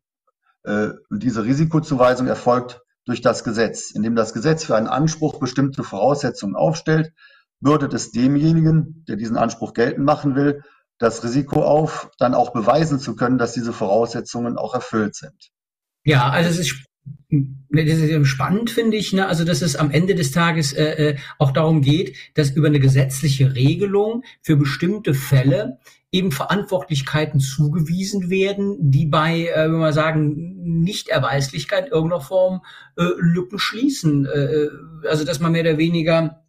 Äh, 0.64 0.90
und 1.08 1.22
diese 1.22 1.44
Risikozuweisung 1.44 2.26
erfolgt 2.26 2.82
durch 3.06 3.20
das 3.20 3.44
Gesetz. 3.44 3.90
Indem 3.90 4.14
das 4.14 4.32
Gesetz 4.32 4.64
für 4.64 4.76
einen 4.76 4.86
Anspruch 4.86 5.38
bestimmte 5.40 5.82
Voraussetzungen 5.82 6.54
aufstellt, 6.56 7.12
bürdet 7.60 7.94
es 7.94 8.10
demjenigen, 8.10 9.04
der 9.08 9.16
diesen 9.16 9.36
Anspruch 9.36 9.74
geltend 9.74 10.04
machen 10.04 10.34
will, 10.34 10.62
das 10.98 11.24
Risiko 11.24 11.62
auf, 11.62 12.10
dann 12.18 12.34
auch 12.34 12.52
beweisen 12.52 12.98
zu 12.98 13.16
können, 13.16 13.38
dass 13.38 13.52
diese 13.52 13.72
Voraussetzungen 13.72 14.58
auch 14.58 14.74
erfüllt 14.74 15.14
sind. 15.14 15.50
Ja, 16.04 16.28
also 16.28 16.50
es 16.50 16.58
ist 16.58 16.89
spannend, 18.24 18.70
finde 18.70 18.96
ich, 18.96 19.12
ne? 19.12 19.26
also 19.26 19.44
dass 19.44 19.62
es 19.62 19.76
am 19.76 19.90
Ende 19.90 20.14
des 20.14 20.32
Tages 20.32 20.72
äh, 20.72 21.10
äh, 21.10 21.16
auch 21.38 21.52
darum 21.52 21.80
geht, 21.82 22.16
dass 22.34 22.50
über 22.50 22.66
eine 22.66 22.80
gesetzliche 22.80 23.54
Regelung 23.54 24.24
für 24.42 24.56
bestimmte 24.56 25.14
Fälle 25.14 25.78
eben 26.12 26.32
Verantwortlichkeiten 26.32 27.38
zugewiesen 27.38 28.30
werden, 28.30 28.76
die 28.90 29.06
bei, 29.06 29.46
äh, 29.46 29.70
wenn 29.70 29.78
wir 29.78 29.92
sagen, 29.92 30.82
Nichterweislichkeit 30.82 31.90
irgendeiner 31.90 32.20
Form 32.20 32.62
äh, 32.96 33.04
Lücken 33.18 33.58
schließen. 33.58 34.26
Äh, 34.26 34.38
äh, 34.38 34.70
also 35.08 35.24
dass 35.24 35.38
man 35.38 35.52
mehr 35.52 35.62
oder 35.62 35.78
weniger 35.78 36.42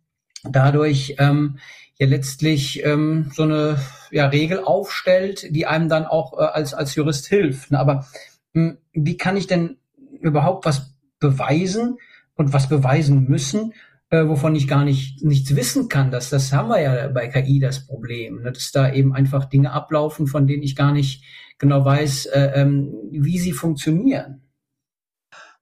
dadurch 0.44 1.16
ähm, 1.20 1.60
ja 2.00 2.08
letztlich 2.08 2.84
ähm, 2.84 3.32
so 3.36 3.44
eine 3.44 3.80
ja, 4.10 4.28
Regel 4.28 4.64
aufstellt, 4.64 5.46
die 5.52 5.68
einem 5.68 5.90
dann 5.90 6.06
auch 6.06 6.34
äh, 6.34 6.44
als, 6.44 6.74
als 6.74 6.96
Jurist 6.96 7.28
hilft. 7.28 7.70
Ne? 7.70 7.80
Aber 7.80 8.08
hm, 8.56 8.80
wie 8.94 9.18
kann 9.18 9.38
ich 9.38 9.46
denn 9.46 9.78
überhaupt 10.22 10.66
was 10.66 10.96
beweisen 11.20 11.98
und 12.36 12.54
was 12.54 12.70
beweisen 12.70 13.26
müssen, 13.28 13.74
äh, 14.10 14.28
wovon 14.28 14.56
ich 14.56 14.68
gar 14.68 14.84
nicht 14.84 15.24
nichts 15.24 15.56
wissen 15.56 15.88
kann. 15.90 16.12
Das, 16.12 16.30
das 16.30 16.52
haben 16.52 16.70
wir 16.70 16.82
ja 16.82 17.08
bei 17.08 17.28
KI 17.28 17.60
das 17.60 17.86
Problem, 17.86 18.42
ne? 18.42 18.52
dass 18.52 18.72
da 18.72 18.92
eben 18.92 19.14
einfach 19.14 19.46
Dinge 19.46 19.72
ablaufen, 19.72 20.28
von 20.28 20.48
denen 20.48 20.64
ich 20.64 20.76
gar 20.76 20.92
nicht 20.92 21.24
genau 21.58 21.86
weiß, 21.86 22.28
äh, 22.28 22.52
ähm, 22.56 22.94
wie 23.12 23.40
sie 23.40 23.54
funktionieren. 23.54 24.42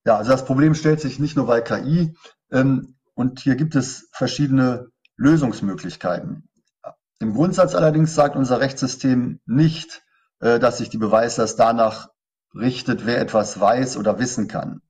Ja, 0.05 0.17
also 0.17 0.31
das 0.31 0.45
Problem 0.45 0.73
stellt 0.73 1.01
sich 1.01 1.19
nicht 1.19 1.35
nur 1.35 1.45
bei 1.45 1.61
KI 1.61 2.15
ähm, 2.51 2.95
und 3.13 3.39
hier 3.41 3.55
gibt 3.55 3.75
es 3.75 4.09
verschiedene 4.11 4.87
Lösungsmöglichkeiten. 5.17 6.49
Im 7.19 7.33
Grundsatz 7.33 7.75
allerdings 7.75 8.15
sagt 8.15 8.37
unser 8.37 8.61
Rechtssystem 8.61 9.41
nicht, 9.45 10.01
äh, 10.39 10.57
dass 10.57 10.77
sich 10.77 10.89
die 10.89 10.97
Beweislast 10.97 11.59
danach 11.59 12.09
richtet, 12.53 13.05
wer 13.05 13.19
etwas 13.19 13.59
weiß 13.59 13.97
oder 13.97 14.19
wissen 14.19 14.47
kann. 14.47 14.81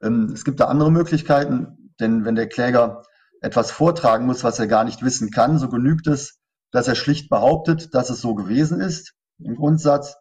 Ähm, 0.00 0.30
es 0.32 0.44
gibt 0.44 0.60
da 0.60 0.66
andere 0.66 0.90
Möglichkeiten, 0.90 1.92
denn 2.00 2.24
wenn 2.24 2.34
der 2.34 2.48
Kläger 2.48 3.02
etwas 3.40 3.70
vortragen 3.70 4.26
muss, 4.26 4.44
was 4.44 4.58
er 4.58 4.66
gar 4.66 4.84
nicht 4.84 5.02
wissen 5.02 5.30
kann, 5.30 5.58
so 5.58 5.68
genügt 5.68 6.06
es, 6.06 6.38
dass 6.70 6.88
er 6.88 6.94
schlicht 6.94 7.28
behauptet, 7.28 7.94
dass 7.94 8.10
es 8.10 8.20
so 8.20 8.34
gewesen 8.34 8.80
ist, 8.80 9.14
im 9.38 9.56
Grundsatz. 9.56 10.16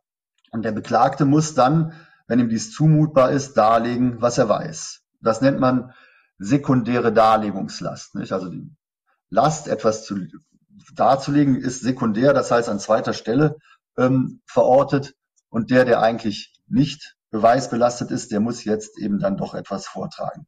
Und 0.52 0.64
der 0.64 0.72
Beklagte 0.72 1.26
muss 1.26 1.54
dann, 1.54 1.94
wenn 2.28 2.40
ihm 2.40 2.50
dies 2.50 2.72
zumutbar 2.72 3.32
ist, 3.32 3.54
darlegen, 3.54 4.22
was 4.22 4.38
er 4.38 4.50
weiß. 4.50 5.02
Das 5.22 5.42
nennt 5.42 5.60
man 5.60 5.94
sekundäre 6.40 7.14
Darlegungslast. 7.14 8.16
Nicht? 8.16 8.34
Also 8.34 8.50
die 8.50 8.76
Last, 9.30 9.68
etwas 9.68 10.04
zu, 10.04 10.18
darzulegen, 10.96 11.56
ist 11.56 11.82
sekundär, 11.82 12.34
das 12.34 12.52
heißt 12.52 12.68
an 12.68 12.80
zweiter 12.80 13.14
Stelle 13.14 13.56
ähm, 13.98 14.42
verortet. 14.46 15.14
Und 15.50 15.70
der, 15.70 15.86
der 15.86 16.02
eigentlich 16.02 16.54
nicht 16.72 17.16
beweisbelastet 17.30 18.12
ist, 18.12 18.32
der 18.32 18.40
muss 18.40 18.64
jetzt 18.64 18.98
eben 18.98 19.20
dann 19.20 19.38
doch 19.38 19.54
etwas 19.54 19.88
vortragen. 19.88 20.48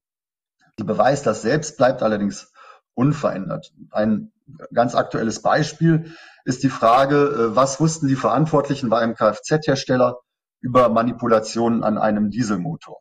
Die 0.79 0.83
Beweislast 0.83 1.43
selbst 1.43 1.77
bleibt 1.77 2.01
allerdings 2.01 2.51
unverändert. 2.93 3.71
Ein 3.91 4.31
ganz 4.73 4.95
aktuelles 4.95 5.41
Beispiel 5.41 6.13
ist 6.45 6.63
die 6.63 6.69
Frage, 6.69 7.15
äh, 7.15 7.55
was 7.55 7.79
wussten 7.79 8.07
die 8.07 8.15
Verantwortlichen 8.15 8.89
bei 8.89 8.99
einem 8.99 9.15
Kfz-Hersteller 9.15 10.19
über 10.61 10.89
Manipulationen 10.89 11.83
an 11.83 11.97
einem 11.97 12.29
Dieselmotor? 12.29 12.99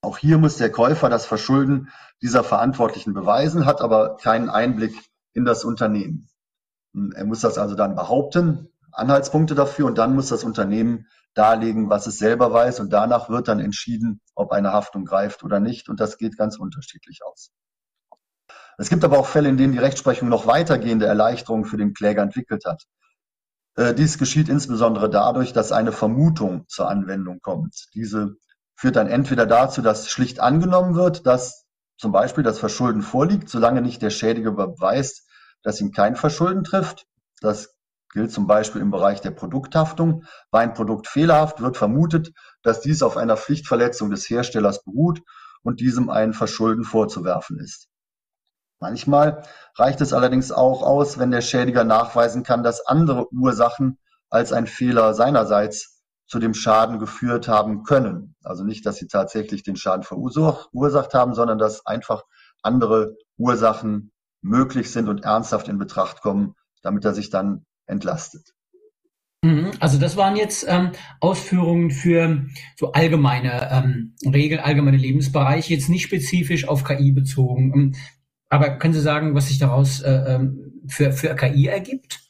Auch 0.00 0.18
hier 0.18 0.38
muss 0.38 0.56
der 0.56 0.70
Käufer 0.70 1.08
das 1.08 1.26
Verschulden 1.26 1.90
dieser 2.22 2.44
Verantwortlichen 2.44 3.14
beweisen, 3.14 3.66
hat 3.66 3.80
aber 3.80 4.16
keinen 4.16 4.50
Einblick 4.50 4.94
in 5.32 5.44
das 5.44 5.64
Unternehmen. 5.64 6.28
Er 7.14 7.24
muss 7.24 7.40
das 7.40 7.58
also 7.58 7.74
dann 7.74 7.96
behaupten, 7.96 8.68
Anhaltspunkte 8.94 9.54
dafür 9.54 9.86
und 9.86 9.98
dann 9.98 10.14
muss 10.14 10.28
das 10.28 10.44
Unternehmen 10.44 11.06
darlegen, 11.34 11.90
was 11.90 12.06
es 12.06 12.18
selber 12.18 12.52
weiß 12.52 12.80
und 12.80 12.92
danach 12.92 13.28
wird 13.28 13.48
dann 13.48 13.60
entschieden, 13.60 14.20
ob 14.34 14.52
eine 14.52 14.72
Haftung 14.72 15.04
greift 15.04 15.42
oder 15.42 15.60
nicht 15.60 15.88
und 15.88 16.00
das 16.00 16.18
geht 16.18 16.36
ganz 16.36 16.58
unterschiedlich 16.58 17.20
aus. 17.24 17.50
Es 18.78 18.88
gibt 18.88 19.04
aber 19.04 19.18
auch 19.18 19.26
Fälle, 19.26 19.48
in 19.48 19.56
denen 19.56 19.72
die 19.72 19.78
Rechtsprechung 19.78 20.28
noch 20.28 20.46
weitergehende 20.46 21.06
Erleichterungen 21.06 21.64
für 21.64 21.76
den 21.76 21.94
Kläger 21.94 22.22
entwickelt 22.22 22.64
hat. 22.64 22.84
Äh, 23.76 23.94
dies 23.94 24.18
geschieht 24.18 24.48
insbesondere 24.48 25.10
dadurch, 25.10 25.52
dass 25.52 25.72
eine 25.72 25.92
Vermutung 25.92 26.66
zur 26.68 26.88
Anwendung 26.88 27.40
kommt. 27.40 27.88
Diese 27.94 28.36
führt 28.76 28.96
dann 28.96 29.06
entweder 29.06 29.46
dazu, 29.46 29.82
dass 29.82 30.10
schlicht 30.10 30.40
angenommen 30.40 30.94
wird, 30.94 31.26
dass 31.26 31.64
zum 31.96 32.12
Beispiel 32.12 32.42
das 32.42 32.58
Verschulden 32.58 33.02
vorliegt, 33.02 33.48
solange 33.48 33.80
nicht 33.80 34.02
der 34.02 34.10
Schädiger 34.10 34.52
beweist, 34.52 35.28
dass 35.62 35.80
ihm 35.80 35.92
kein 35.92 36.16
Verschulden 36.16 36.64
trifft. 36.64 37.06
Das 37.40 37.74
gilt 38.14 38.32
zum 38.32 38.46
Beispiel 38.46 38.80
im 38.80 38.90
Bereich 38.90 39.20
der 39.20 39.32
Produkthaftung. 39.32 40.24
War 40.50 40.62
ein 40.62 40.72
Produkt 40.72 41.08
fehlerhaft, 41.08 41.60
wird 41.60 41.76
vermutet, 41.76 42.32
dass 42.62 42.80
dies 42.80 43.02
auf 43.02 43.18
einer 43.18 43.36
Pflichtverletzung 43.36 44.10
des 44.10 44.30
Herstellers 44.30 44.82
beruht 44.82 45.20
und 45.62 45.80
diesem 45.80 46.08
ein 46.08 46.32
Verschulden 46.32 46.84
vorzuwerfen 46.84 47.58
ist. 47.58 47.88
Manchmal 48.80 49.42
reicht 49.76 50.00
es 50.00 50.12
allerdings 50.12 50.52
auch 50.52 50.82
aus, 50.82 51.18
wenn 51.18 51.30
der 51.30 51.40
Schädiger 51.40 51.84
nachweisen 51.84 52.42
kann, 52.42 52.62
dass 52.62 52.86
andere 52.86 53.32
Ursachen 53.32 53.98
als 54.30 54.52
ein 54.52 54.66
Fehler 54.66 55.14
seinerseits 55.14 56.02
zu 56.26 56.38
dem 56.38 56.54
Schaden 56.54 56.98
geführt 56.98 57.48
haben 57.48 57.82
können. 57.82 58.34
Also 58.42 58.64
nicht, 58.64 58.86
dass 58.86 58.96
sie 58.96 59.08
tatsächlich 59.08 59.62
den 59.62 59.76
Schaden 59.76 60.04
verursacht 60.04 61.14
haben, 61.14 61.34
sondern 61.34 61.58
dass 61.58 61.84
einfach 61.86 62.22
andere 62.62 63.16
Ursachen 63.36 64.12
möglich 64.40 64.92
sind 64.92 65.08
und 65.08 65.24
ernsthaft 65.24 65.68
in 65.68 65.78
Betracht 65.78 66.20
kommen, 66.20 66.54
damit 66.82 67.04
er 67.04 67.14
sich 67.14 67.30
dann 67.30 67.64
entlastet. 67.86 68.54
Mhm. 69.44 69.72
Also 69.78 69.98
das 69.98 70.16
waren 70.16 70.36
jetzt 70.36 70.64
ähm, 70.68 70.92
Ausführungen 71.20 71.90
für 71.90 72.46
so 72.76 72.92
allgemeine 72.92 73.68
ähm, 73.70 74.14
Regeln, 74.24 74.60
allgemeine 74.60 74.96
Lebensbereiche, 74.96 75.74
jetzt 75.74 75.90
nicht 75.90 76.04
spezifisch 76.04 76.66
auf 76.66 76.82
KI 76.84 77.12
bezogen. 77.12 77.72
Ähm, 77.74 77.94
aber 78.48 78.78
können 78.78 78.94
Sie 78.94 79.00
sagen, 79.00 79.34
was 79.34 79.48
sich 79.48 79.58
daraus 79.58 80.00
äh, 80.00 80.12
ähm, 80.12 80.82
für, 80.86 81.12
für 81.12 81.34
KI 81.34 81.66
ergibt? 81.66 82.20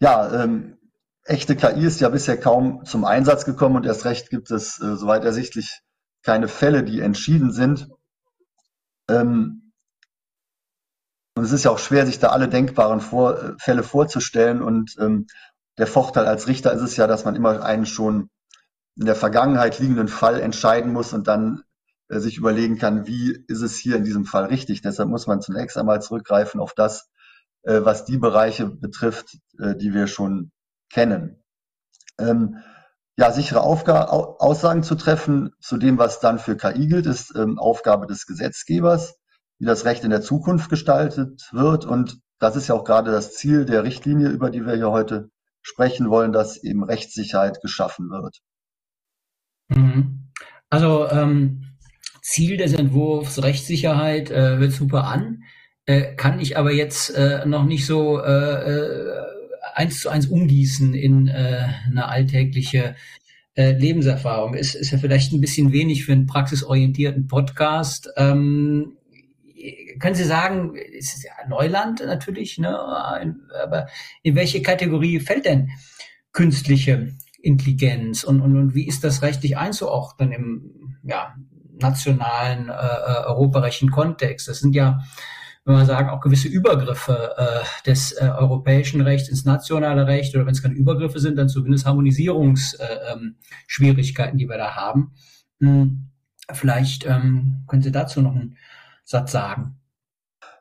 Ja, 0.00 0.42
ähm, 0.42 0.78
echte 1.24 1.54
KI 1.54 1.84
ist 1.84 2.00
ja 2.00 2.08
bisher 2.08 2.36
kaum 2.36 2.84
zum 2.84 3.04
Einsatz 3.04 3.44
gekommen 3.44 3.76
und 3.76 3.86
erst 3.86 4.04
recht 4.04 4.30
gibt 4.30 4.50
es, 4.50 4.80
äh, 4.80 4.96
soweit 4.96 5.24
ersichtlich, 5.24 5.80
keine 6.22 6.48
Fälle, 6.48 6.82
die 6.82 7.00
entschieden 7.00 7.52
sind. 7.52 7.88
Ähm, 9.08 9.65
Und 11.36 11.44
es 11.44 11.52
ist 11.52 11.64
ja 11.64 11.70
auch 11.70 11.78
schwer, 11.78 12.06
sich 12.06 12.18
da 12.18 12.28
alle 12.28 12.48
denkbaren 12.48 13.02
Vor 13.02 13.56
Fälle 13.58 13.82
vorzustellen. 13.82 14.62
Und 14.62 14.96
ähm, 14.98 15.26
der 15.76 15.86
Vorteil 15.86 16.26
als 16.26 16.48
Richter 16.48 16.72
ist 16.72 16.80
es 16.80 16.96
ja, 16.96 17.06
dass 17.06 17.26
man 17.26 17.36
immer 17.36 17.62
einen 17.62 17.84
schon 17.84 18.30
in 18.98 19.04
der 19.04 19.14
Vergangenheit 19.14 19.78
liegenden 19.78 20.08
Fall 20.08 20.40
entscheiden 20.40 20.94
muss 20.94 21.12
und 21.12 21.28
dann 21.28 21.62
äh, 22.08 22.20
sich 22.20 22.38
überlegen 22.38 22.78
kann, 22.78 23.06
wie 23.06 23.44
ist 23.48 23.60
es 23.60 23.76
hier 23.76 23.96
in 23.96 24.04
diesem 24.04 24.24
Fall 24.24 24.46
richtig. 24.46 24.80
Deshalb 24.80 25.10
muss 25.10 25.26
man 25.26 25.42
zunächst 25.42 25.76
einmal 25.76 26.00
zurückgreifen 26.00 26.58
auf 26.58 26.72
das, 26.72 27.10
äh, 27.64 27.82
was 27.82 28.06
die 28.06 28.16
Bereiche 28.16 28.70
betrifft, 28.70 29.36
äh, 29.58 29.76
die 29.76 29.92
wir 29.92 30.06
schon 30.06 30.52
kennen. 30.90 31.44
Ähm, 32.18 32.62
ja, 33.18 33.30
sichere 33.30 33.60
Aufga 33.60 34.04
Aussagen 34.04 34.82
zu 34.82 34.94
treffen 34.94 35.52
zu 35.60 35.76
dem, 35.76 35.98
was 35.98 36.20
dann 36.20 36.38
für 36.38 36.56
KI 36.56 36.86
gilt, 36.86 37.04
ist 37.04 37.34
ähm, 37.36 37.58
Aufgabe 37.58 38.06
des 38.06 38.24
Gesetzgebers 38.24 39.18
wie 39.58 39.66
das 39.66 39.84
Recht 39.84 40.04
in 40.04 40.10
der 40.10 40.22
Zukunft 40.22 40.68
gestaltet 40.70 41.48
wird. 41.52 41.84
Und 41.84 42.18
das 42.38 42.56
ist 42.56 42.68
ja 42.68 42.74
auch 42.74 42.84
gerade 42.84 43.10
das 43.10 43.34
Ziel 43.34 43.64
der 43.64 43.84
Richtlinie, 43.84 44.28
über 44.28 44.50
die 44.50 44.64
wir 44.66 44.74
hier 44.74 44.90
heute 44.90 45.30
sprechen 45.62 46.10
wollen, 46.10 46.32
dass 46.32 46.62
eben 46.62 46.84
Rechtssicherheit 46.84 47.60
geschaffen 47.60 48.10
wird. 48.10 48.38
Mhm. 49.68 50.30
Also 50.70 51.08
ähm, 51.10 51.76
Ziel 52.22 52.56
des 52.56 52.72
Entwurfs 52.72 53.42
Rechtssicherheit 53.42 54.30
äh, 54.30 54.60
wird 54.60 54.72
super 54.72 55.04
an, 55.04 55.42
äh, 55.86 56.14
kann 56.14 56.40
ich 56.40 56.56
aber 56.56 56.72
jetzt 56.72 57.10
äh, 57.10 57.46
noch 57.46 57.64
nicht 57.64 57.86
so 57.86 58.20
äh, 58.20 58.24
äh 58.30 59.36
eins 59.74 60.00
zu 60.00 60.08
eins 60.08 60.26
umgießen 60.26 60.94
in 60.94 61.28
äh, 61.28 61.68
eine 61.86 62.08
alltägliche 62.08 62.94
Lebenserfahrung. 63.58 64.52
Ist, 64.52 64.74
ist 64.74 64.90
ja 64.90 64.98
vielleicht 64.98 65.32
ein 65.32 65.40
bisschen 65.40 65.72
wenig 65.72 66.04
für 66.04 66.12
einen 66.12 66.26
praxisorientierten 66.26 67.26
Podcast. 67.26 68.10
Ähm, 68.16 68.98
können 69.98 70.14
Sie 70.14 70.24
sagen, 70.24 70.76
es 70.76 71.14
ist 71.14 71.24
ja 71.24 71.32
Neuland 71.48 72.02
natürlich, 72.04 72.58
ne? 72.58 72.78
aber 72.78 73.86
in 74.22 74.34
welche 74.34 74.62
Kategorie 74.62 75.20
fällt 75.20 75.44
denn 75.44 75.70
künstliche 76.32 77.14
Intelligenz 77.40 78.24
und, 78.24 78.40
und, 78.40 78.56
und 78.56 78.74
wie 78.74 78.86
ist 78.86 79.04
das 79.04 79.22
rechtlich 79.22 79.56
einzuordnen 79.56 80.32
im 80.32 80.98
ja, 81.02 81.34
nationalen 81.80 82.68
äh, 82.68 82.72
äh, 82.72 83.24
europarechtlichen 83.26 83.90
Kontext? 83.90 84.48
Das 84.48 84.58
sind 84.58 84.74
ja, 84.74 85.00
wenn 85.64 85.76
man 85.76 85.86
sagen, 85.86 86.10
auch 86.10 86.20
gewisse 86.20 86.48
Übergriffe 86.48 87.34
äh, 87.36 87.60
des 87.86 88.12
äh, 88.12 88.24
europäischen 88.24 89.00
Rechts 89.00 89.28
ins 89.28 89.44
nationale 89.44 90.06
Recht 90.06 90.34
oder 90.34 90.44
wenn 90.44 90.52
es 90.52 90.62
keine 90.62 90.74
Übergriffe 90.74 91.20
sind, 91.20 91.38
dann 91.38 91.48
zumindest 91.48 91.86
Harmonisierungsschwierigkeiten, 91.86 94.30
äh, 94.30 94.32
ähm, 94.32 94.38
die 94.38 94.48
wir 94.48 94.58
da 94.58 94.74
haben. 94.74 95.12
Hm, 95.60 96.10
vielleicht 96.52 97.06
ähm, 97.06 97.64
können 97.66 97.82
Sie 97.82 97.92
dazu 97.92 98.20
noch 98.20 98.34
ein 98.34 98.56
Satz 99.04 99.32
sagen? 99.32 99.76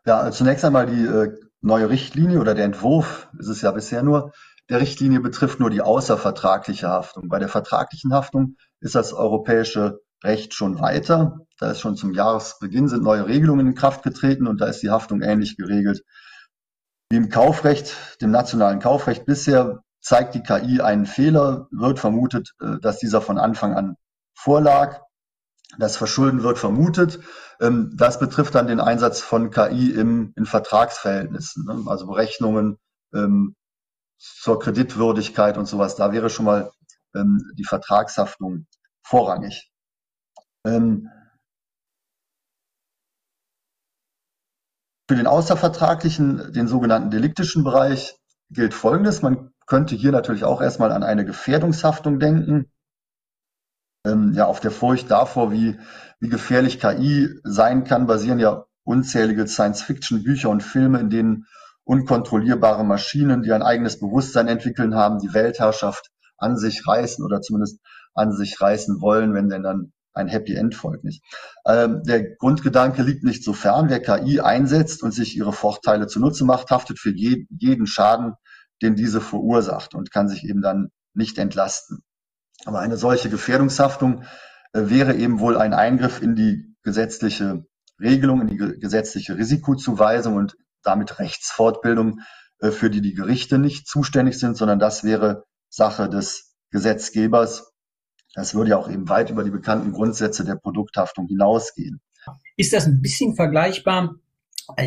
Ja, 0.05 0.29
zunächst 0.31 0.63
einmal 0.63 0.85
die 0.85 1.03
äh, 1.03 1.35
neue 1.62 1.89
Richtlinie 1.89 2.39
oder 2.39 2.53
der 2.53 2.65
Entwurf, 2.65 3.27
ist 3.39 3.47
es 3.47 3.62
ja 3.62 3.71
bisher 3.71 4.03
nur, 4.03 4.31
der 4.69 4.79
Richtlinie 4.79 5.19
betrifft 5.19 5.59
nur 5.59 5.69
die 5.69 5.81
außervertragliche 5.81 6.88
Haftung. 6.88 7.27
Bei 7.27 7.39
der 7.39 7.50
vertraglichen 7.50 8.13
Haftung 8.13 8.55
ist 8.79 8.95
das 8.95 9.13
europäische 9.13 10.00
Recht 10.24 10.53
schon 10.53 10.79
weiter. 10.79 11.39
Da 11.59 11.71
ist 11.71 11.79
schon 11.79 11.95
zum 11.95 12.13
Jahresbeginn 12.13 12.88
sind 12.88 13.03
neue 13.03 13.27
Regelungen 13.27 13.67
in 13.67 13.75
Kraft 13.75 14.03
getreten 14.03 14.47
und 14.47 14.62
da 14.62 14.67
ist 14.67 14.81
die 14.81 14.89
Haftung 14.89 15.21
ähnlich 15.21 15.57
geregelt. 15.57 16.03
Wie 17.09 17.17
im 17.17 17.29
Kaufrecht, 17.29 17.95
dem 18.21 18.31
nationalen 18.31 18.79
Kaufrecht 18.79 19.25
bisher, 19.25 19.83
zeigt 20.01 20.35
die 20.35 20.43
KI 20.43 20.81
einen 20.81 21.05
Fehler, 21.05 21.67
wird 21.71 22.00
vermutet, 22.00 22.53
äh, 22.62 22.79
dass 22.79 23.00
dieser 23.00 23.21
von 23.21 23.38
Anfang 23.38 23.74
an 23.74 23.95
vorlag. 24.35 25.01
Das 25.79 25.98
Verschulden 25.98 26.44
wird 26.44 26.58
vermutet. 26.58 27.20
Ähm, 27.60 27.91
das 27.96 28.20
betrifft 28.20 28.55
dann 28.55 28.67
den 28.67 28.79
Einsatz 28.79 29.22
von 29.22 29.51
KI 29.51 29.91
im, 29.91 30.34
in 30.36 30.46
Vertragsverhältnissen, 30.46 31.65
ne? 31.65 31.84
also 31.88 32.08
Berechnungen 32.08 32.77
ähm, 33.13 33.55
zur 34.17 34.60
Kreditwürdigkeit 34.60 35.58
und 35.58 35.65
sowas. 35.65 35.96
Da 35.96 36.12
wäre 36.12 36.29
schon 36.29 36.46
mal 36.46 36.72
ähm, 37.15 37.51
die 37.58 37.65
Vertragshaftung 37.65 38.65
vorrangig. 39.04 39.71
Für 40.65 41.02
den 45.10 45.28
außervertraglichen, 45.28 46.54
den 46.54 46.67
sogenannten 46.67 47.12
deliktischen 47.12 47.63
Bereich 47.63 48.15
gilt 48.49 48.73
Folgendes. 48.73 49.21
Man 49.21 49.52
könnte 49.67 49.95
hier 49.95 50.12
natürlich 50.12 50.43
auch 50.43 50.62
erstmal 50.62 50.91
an 50.91 51.04
eine 51.04 51.23
Gefährdungshaftung 51.23 52.19
denken 52.19 52.71
ähm, 54.06 54.34
ja 54.34 54.46
auf 54.46 54.60
der 54.60 54.72
Furcht 54.72 55.12
davor, 55.12 55.52
wie, 55.52 55.78
wie 56.20 56.30
gefährlich 56.30 56.80
KI 56.80 57.30
sein 57.44 57.84
kann, 57.84 58.08
basieren 58.08 58.39
ja 58.39 58.65
unzählige 58.84 59.48
Science-Fiction-Bücher 59.48 60.50
und 60.50 60.63
Filme, 60.63 61.00
in 61.00 61.10
denen 61.10 61.46
unkontrollierbare 61.84 62.84
Maschinen, 62.84 63.44
die 63.44 63.52
ein 63.52 63.63
eigenes 63.63 64.00
Bewusstsein 64.00 64.48
entwickeln 64.48 64.96
haben, 64.96 65.20
die 65.20 65.34
Weltherrschaft 65.34 66.10
an 66.38 66.58
sich 66.58 66.88
reißen 66.88 67.24
oder 67.24 67.41
zumindest 67.41 67.80
an 68.13 68.32
sich 68.32 68.60
reißen 68.60 69.02
wollen, 69.02 69.34
wenn 69.34 69.50
denn 69.50 69.63
dann 69.63 69.91
ein 70.13 70.28
Happy 70.28 70.56
End 70.56 70.76
folgt 70.76 71.04
nicht. 71.04 71.24
Ähm, 71.65 72.02
der 72.04 72.36
Grundgedanke 72.38 73.04
liegt 73.04 73.24
nicht 73.24 73.44
so 73.44 73.54
fern. 73.54 73.89
Wer 73.89 74.02
KI 74.02 74.39
einsetzt 74.39 75.04
und 75.04 75.13
sich 75.13 75.36
ihre 75.36 75.52
Vorteile 75.52 76.08
zunutze 76.08 76.46
macht, 76.46 76.72
haftet 76.72 77.00
für 77.00 77.12
je, 77.12 77.46
jeden 77.50 77.86
Schaden, 77.86 78.34
den 78.82 78.96
diese 78.96 79.22
verursacht 79.22 79.94
und 79.94 80.12
kann 80.12 80.30
sich 80.30 80.46
eben 80.46 80.62
dann 80.62 80.89
nicht 81.13 81.38
entlasten. 81.38 82.04
Aber 82.63 82.80
eine 82.80 82.98
solche 82.98 83.30
Gefährdungshaftung 83.30 84.24
äh, 84.74 84.89
wäre 84.89 85.15
eben 85.15 85.39
wohl 85.39 85.58
ein 85.58 85.74
Eingriff 85.74 86.22
in 86.22 86.36
die 86.36 86.76
gesetzliche 86.84 87.65
Regelung, 88.00 88.41
in 88.41 88.48
die 88.48 88.58
gesetzliche 88.58 89.38
Risikozuweisung 89.38 90.36
und 90.36 90.56
damit 90.84 91.20
Rechtsfortbildung, 91.20 92.20
äh, 92.60 92.72
für 92.72 92.89
die 92.89 93.02
die 93.02 93.13
Gerichte 93.13 93.58
nicht 93.58 93.88
zuständig 93.88 94.39
sind, 94.39 94.56
sondern 94.56 94.80
das 94.80 95.04
wäre 95.04 95.44
Sache 95.70 96.10
des 96.10 96.56
Gesetzgebers. 96.72 97.72
Das 98.34 98.54
würde 98.54 98.72
ja 98.72 98.78
auch 98.78 98.89
eben 98.89 99.10
weit 99.10 99.30
über 99.30 99.44
die 99.44 99.52
bekannten 99.52 99.91
Grundsätze 99.91 100.44
der 100.44 100.56
Produkthaftung 100.56 101.28
hinausgehen. 101.28 102.02
Ist 102.58 102.74
das 102.74 102.86
ein 102.86 103.02
bisschen 103.02 103.36
vergleichbar 103.36 104.15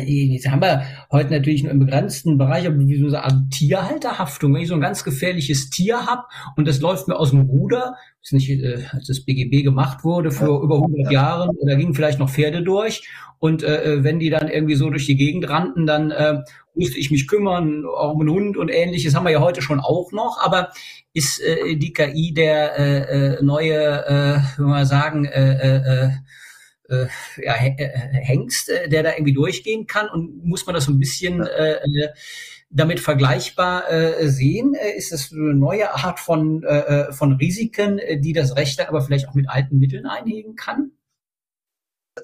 Jetzt 0.03 0.49
haben 0.49 0.61
wir 0.61 0.83
heute 1.09 1.31
natürlich 1.31 1.63
nur 1.63 1.71
im 1.71 1.79
begrenzten 1.79 2.37
Bereich, 2.37 2.67
aber 2.67 2.77
wie 2.79 2.97
so 2.97 3.15
eine 3.15 3.47
Tierhalterhaftung. 3.49 4.53
Wenn 4.53 4.61
ich 4.61 4.67
so 4.67 4.73
ein 4.73 4.81
ganz 4.81 5.05
gefährliches 5.05 5.69
Tier 5.69 6.05
habe 6.05 6.23
und 6.57 6.67
das 6.67 6.81
läuft 6.81 7.07
mir 7.07 7.15
aus 7.15 7.29
dem 7.29 7.41
Ruder, 7.41 7.95
ist 8.21 8.33
nicht, 8.33 8.49
äh, 8.49 8.83
als 8.91 9.07
das 9.07 9.21
BGB 9.21 9.63
gemacht 9.63 10.03
wurde 10.03 10.31
vor 10.31 10.59
ja. 10.59 10.63
über 10.63 10.75
100 10.75 11.05
ja. 11.05 11.11
Jahren, 11.11 11.55
da 11.65 11.75
gingen 11.75 11.93
vielleicht 11.93 12.19
noch 12.19 12.29
Pferde 12.29 12.61
durch 12.61 13.07
und 13.39 13.63
äh, 13.63 13.83
äh, 13.83 14.03
wenn 14.03 14.19
die 14.19 14.29
dann 14.29 14.49
irgendwie 14.49 14.75
so 14.75 14.89
durch 14.89 15.05
die 15.05 15.15
Gegend 15.15 15.49
rannten, 15.49 15.85
dann 15.85 16.11
äh, 16.11 16.39
musste 16.75 16.99
ich 16.99 17.09
mich 17.09 17.27
kümmern, 17.27 17.85
auch 17.85 18.13
um 18.13 18.21
einen 18.21 18.31
Hund 18.31 18.57
und 18.57 18.69
ähnliches, 18.69 19.15
haben 19.15 19.25
wir 19.25 19.31
ja 19.31 19.39
heute 19.39 19.61
schon 19.61 19.79
auch 19.79 20.11
noch, 20.11 20.39
aber 20.41 20.71
ist 21.13 21.39
äh, 21.41 21.77
die 21.77 21.93
KI 21.93 22.33
der 22.33 22.77
äh, 22.77 23.37
äh, 23.37 23.43
neue, 23.43 24.05
äh, 24.05 24.39
wenn 24.57 24.67
wir 24.67 24.85
sagen, 24.85 25.23
äh, 25.25 26.07
äh, 26.07 26.09
äh, 26.89 27.07
ja, 27.37 27.55
äh, 27.55 27.89
Hengst, 28.11 28.69
äh, 28.69 28.89
der 28.89 29.03
da 29.03 29.11
irgendwie 29.11 29.33
durchgehen 29.33 29.87
kann 29.87 30.09
und 30.09 30.43
muss 30.43 30.65
man 30.65 30.75
das 30.75 30.85
so 30.85 30.91
ein 30.91 30.99
bisschen 30.99 31.41
äh, 31.41 31.73
äh, 31.73 32.09
damit 32.69 32.99
vergleichbar 32.99 33.91
äh, 33.91 34.29
sehen? 34.29 34.75
Ist 34.95 35.11
das 35.11 35.31
eine 35.31 35.53
neue 35.55 35.93
Art 35.93 36.19
von, 36.19 36.63
äh, 36.63 37.11
von 37.11 37.33
Risiken, 37.33 37.99
die 38.19 38.33
das 38.33 38.55
Recht 38.55 38.87
aber 38.87 39.01
vielleicht 39.01 39.27
auch 39.27 39.33
mit 39.33 39.49
alten 39.49 39.79
Mitteln 39.79 40.05
einhegen 40.05 40.55
kann? 40.55 40.91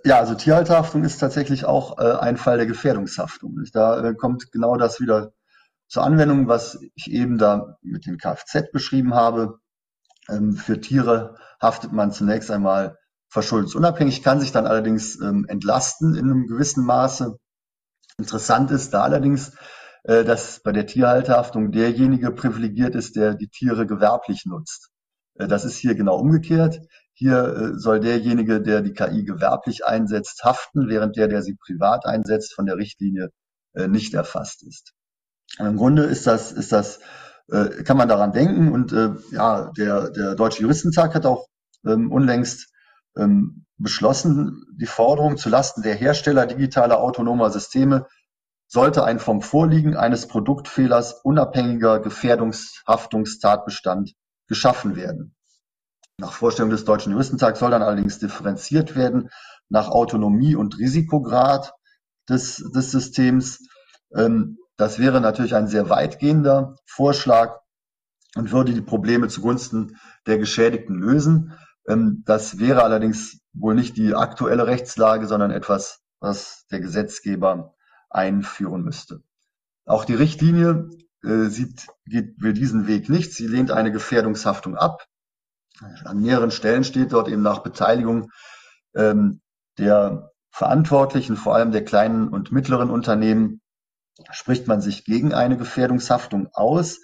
Ja, 0.03 0.19
also 0.19 0.35
Tierhalterhaftung 0.35 1.03
ist 1.03 1.19
tatsächlich 1.19 1.65
auch 1.65 1.97
äh, 1.99 2.19
ein 2.19 2.37
Fall 2.37 2.57
der 2.57 2.65
Gefährdungshaftung. 2.65 3.63
Da 3.71 4.09
äh, 4.09 4.13
kommt 4.13 4.51
genau 4.51 4.75
das 4.75 4.99
wieder 4.99 5.33
zur 5.87 6.03
Anwendung, 6.03 6.47
was 6.47 6.79
ich 6.95 7.11
eben 7.11 7.37
da 7.37 7.77
mit 7.81 8.05
dem 8.05 8.17
Kfz 8.17 8.71
beschrieben 8.71 9.13
habe. 9.13 9.59
Ähm, 10.29 10.53
für 10.53 10.79
Tiere 10.79 11.37
haftet 11.61 11.91
man 11.91 12.11
zunächst 12.11 12.51
einmal 12.51 12.97
verschuldensunabhängig, 13.35 14.23
kann 14.23 14.39
sich 14.39 14.53
dann 14.53 14.65
allerdings 14.65 15.19
ähm, 15.19 15.45
entlasten 15.49 16.15
in 16.15 16.25
einem 16.25 16.47
gewissen 16.47 16.85
Maße. 16.85 17.37
Interessant 18.17 18.71
ist 18.71 18.93
da 18.93 19.01
allerdings, 19.01 19.51
äh, 20.03 20.23
dass 20.23 20.61
bei 20.63 20.71
der 20.71 20.87
Tierhalterhaftung 20.87 21.73
derjenige 21.73 22.31
privilegiert 22.31 22.95
ist, 22.95 23.17
der 23.17 23.33
die 23.35 23.49
Tiere 23.49 23.85
gewerblich 23.85 24.45
nutzt. 24.45 24.89
Äh, 25.37 25.49
das 25.49 25.65
ist 25.65 25.75
hier 25.75 25.95
genau 25.95 26.17
umgekehrt. 26.17 26.79
Hier 27.13 27.43
äh, 27.43 27.77
soll 27.77 27.99
derjenige, 27.99 28.61
der 28.61 28.81
die 28.81 28.93
KI 28.93 29.25
gewerblich 29.25 29.85
einsetzt, 29.85 30.45
haften, 30.45 30.87
während 30.87 31.17
der, 31.17 31.27
der 31.27 31.41
sie 31.41 31.55
privat 31.55 32.05
einsetzt, 32.05 32.53
von 32.53 32.65
der 32.65 32.77
Richtlinie 32.77 33.31
äh, 33.73 33.89
nicht 33.89 34.13
erfasst 34.13 34.63
ist. 34.63 34.93
Und 35.59 35.65
Im 35.65 35.75
Grunde 35.75 36.03
ist 36.03 36.25
das, 36.25 36.53
ist 36.53 36.71
das, 36.71 37.01
äh, 37.49 37.83
kann 37.83 37.97
man 37.97 38.07
daran 38.07 38.31
denken 38.31 38.71
und 38.71 38.93
äh, 38.93 39.09
ja, 39.31 39.71
der, 39.77 40.09
der 40.09 40.35
Deutsche 40.35 40.61
Juristentag 40.61 41.13
hat 41.15 41.25
auch 41.25 41.47
ähm, 41.85 42.13
unlängst 42.13 42.71
beschlossen, 43.77 44.65
die 44.79 44.85
Forderung 44.85 45.37
zu 45.37 45.49
Lasten 45.49 45.81
der 45.81 45.95
Hersteller 45.95 46.45
digitaler 46.45 46.99
autonomer 46.99 47.49
Systeme 47.49 48.07
sollte 48.67 49.03
ein 49.03 49.19
vom 49.19 49.41
Vorliegen 49.41 49.95
eines 49.95 50.27
Produktfehlers 50.27 51.21
unabhängiger 51.23 51.99
Gefährdungshaftungstatbestand 51.99 54.13
geschaffen 54.47 54.95
werden. 54.95 55.35
Nach 56.17 56.33
Vorstellung 56.33 56.71
des 56.71 56.85
Deutschen 56.85 57.11
Juristentags 57.11 57.59
soll 57.59 57.71
dann 57.71 57.83
allerdings 57.83 58.19
differenziert 58.19 58.95
werden 58.95 59.29
nach 59.69 59.89
Autonomie 59.89 60.55
und 60.55 60.77
Risikograd. 60.77 61.73
des, 62.29 62.63
des 62.73 62.91
Systems. 62.91 63.67
Ähm, 64.15 64.57
das 64.77 64.99
wäre 64.99 65.21
natürlich 65.21 65.55
ein 65.55 65.67
sehr 65.67 65.89
weitgehender 65.89 66.75
Vorschlag 66.85 67.59
und 68.35 68.51
würde 68.51 68.73
die 68.73 68.81
Probleme 68.81 69.27
zugunsten 69.27 69.97
der 70.25 70.37
Geschädigten 70.37 70.95
lösen. 70.95 71.53
Ähm, 71.87 72.23
das 72.25 72.59
wäre 72.59 72.83
allerdings 72.83 73.39
wohl 73.53 73.75
nicht 73.75 73.97
die 73.97 74.15
aktuelle 74.15 74.67
Rechtslage, 74.67 75.27
sondern 75.27 75.51
etwas, 75.51 76.01
was 76.19 76.65
der 76.71 76.79
Gesetzgeber 76.79 77.75
einführen 78.09 78.83
müsste. 78.83 79.21
Auch 79.85 80.05
die 80.05 80.15
Richtlinie 80.15 80.89
äh, 81.23 81.45
sieht, 81.45 81.87
geht, 82.05 82.41
will 82.41 82.53
diesen 82.53 82.87
Weg 82.87 83.09
nicht. 83.09 83.33
Sie 83.33 83.47
lehnt 83.47 83.71
eine 83.71 83.91
Gefährdungshaftung 83.91 84.75
ab. 84.75 85.05
An 86.05 86.21
mehreren 86.21 86.51
Stellen 86.51 86.83
steht 86.83 87.11
dort 87.11 87.27
eben 87.27 87.41
nach 87.41 87.59
Beteiligung 87.59 88.31
ähm, 88.95 89.41
der 89.77 90.31
Verantwortlichen, 90.49 91.35
vor 91.35 91.53
allem 91.53 91.71
der 91.71 91.83
kleinen 91.83 92.29
und 92.29 92.51
mittleren 92.53 92.89
Unternehmen, 92.89 93.61
spricht 94.31 94.67
man 94.67 94.79
sich 94.79 95.03
gegen 95.03 95.33
eine 95.33 95.57
Gefährdungshaftung 95.57 96.47
aus, 96.53 96.99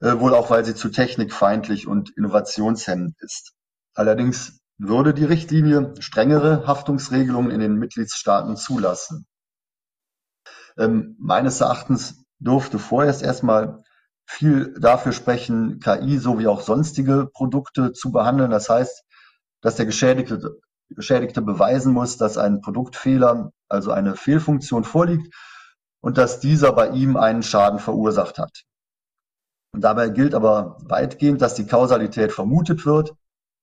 äh, 0.00 0.18
wohl 0.18 0.34
auch 0.34 0.50
weil 0.50 0.64
sie 0.64 0.74
zu 0.74 0.88
technikfeindlich 0.88 1.86
und 1.86 2.10
innovationshemmend 2.16 3.14
ist. 3.20 3.52
Allerdings 3.94 4.60
würde 4.78 5.12
die 5.12 5.24
Richtlinie 5.24 5.94
strengere 6.00 6.66
Haftungsregelungen 6.66 7.50
in 7.50 7.60
den 7.60 7.76
Mitgliedstaaten 7.76 8.56
zulassen. 8.56 9.26
Ähm, 10.78 11.16
meines 11.18 11.60
Erachtens 11.60 12.24
durfte 12.38 12.78
vorerst 12.78 13.22
erstmal 13.22 13.84
viel 14.26 14.74
dafür 14.78 15.12
sprechen, 15.12 15.80
KI 15.80 16.18
sowie 16.18 16.46
auch 16.46 16.60
sonstige 16.60 17.28
Produkte 17.32 17.92
zu 17.92 18.12
behandeln. 18.12 18.50
Das 18.50 18.68
heißt, 18.68 19.04
dass 19.60 19.76
der 19.76 19.86
Geschädigte, 19.86 20.58
Geschädigte 20.88 21.42
beweisen 21.42 21.92
muss, 21.92 22.16
dass 22.16 22.38
ein 22.38 22.60
Produktfehler, 22.60 23.52
also 23.68 23.90
eine 23.90 24.16
Fehlfunktion 24.16 24.84
vorliegt 24.84 25.34
und 26.00 26.16
dass 26.16 26.40
dieser 26.40 26.72
bei 26.72 26.90
ihm 26.90 27.16
einen 27.16 27.42
Schaden 27.42 27.78
verursacht 27.78 28.38
hat. 28.38 28.62
Und 29.72 29.82
dabei 29.82 30.08
gilt 30.08 30.34
aber 30.34 30.78
weitgehend, 30.82 31.42
dass 31.42 31.54
die 31.54 31.66
Kausalität 31.66 32.32
vermutet 32.32 32.86
wird, 32.86 33.12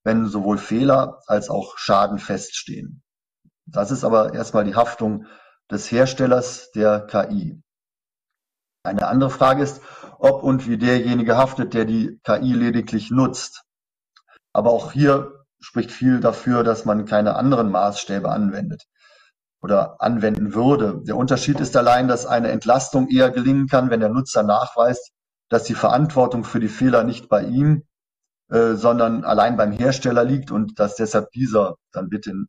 wenn 0.07 0.25
sowohl 0.25 0.57
Fehler 0.57 1.21
als 1.27 1.49
auch 1.49 1.77
Schaden 1.77 2.17
feststehen. 2.17 3.03
Das 3.65 3.91
ist 3.91 4.05
aber 4.05 4.33
erstmal 4.33 4.63
die 4.63 4.75
Haftung 4.75 5.25
des 5.69 5.91
Herstellers 5.91 6.71
der 6.71 7.01
KI. 7.01 7.61
Eine 8.83 9.07
andere 9.07 9.29
Frage 9.29 9.61
ist, 9.61 9.81
ob 10.17 10.43
und 10.43 10.65
wie 10.65 10.77
derjenige 10.77 11.35
haftet, 11.35 11.73
der 11.73 11.83
die 11.83 12.21
KI 12.23 12.53
lediglich 12.53 13.11
nutzt. 13.11 13.65
Aber 14.53 14.71
auch 14.71 14.93
hier 14.93 15.43
spricht 15.59 15.91
viel 15.91 16.21
dafür, 16.21 16.63
dass 16.63 16.85
man 16.85 17.03
keine 17.03 17.35
anderen 17.35 17.69
Maßstäbe 17.69 18.29
anwendet 18.29 18.85
oder 19.61 20.01
anwenden 20.01 20.53
würde. 20.53 21.01
Der 21.03 21.17
Unterschied 21.17 21.59
ist 21.59 21.75
allein, 21.75 22.07
dass 22.07 22.25
eine 22.25 22.49
Entlastung 22.49 23.09
eher 23.09 23.29
gelingen 23.29 23.67
kann, 23.67 23.89
wenn 23.89 23.99
der 23.99 24.07
Nutzer 24.07 24.43
nachweist, 24.43 25.11
dass 25.49 25.65
die 25.65 25.75
Verantwortung 25.75 26.45
für 26.45 26.61
die 26.61 26.69
Fehler 26.69 27.03
nicht 27.03 27.27
bei 27.27 27.43
ihm, 27.43 27.83
äh, 28.49 28.75
sondern 28.75 29.23
allein 29.23 29.57
beim 29.57 29.71
Hersteller 29.71 30.23
liegt 30.23 30.51
und 30.51 30.79
dass 30.79 30.95
deshalb 30.95 31.31
dieser 31.31 31.75
dann 31.91 32.09
bitte 32.09 32.31
in 32.31 32.47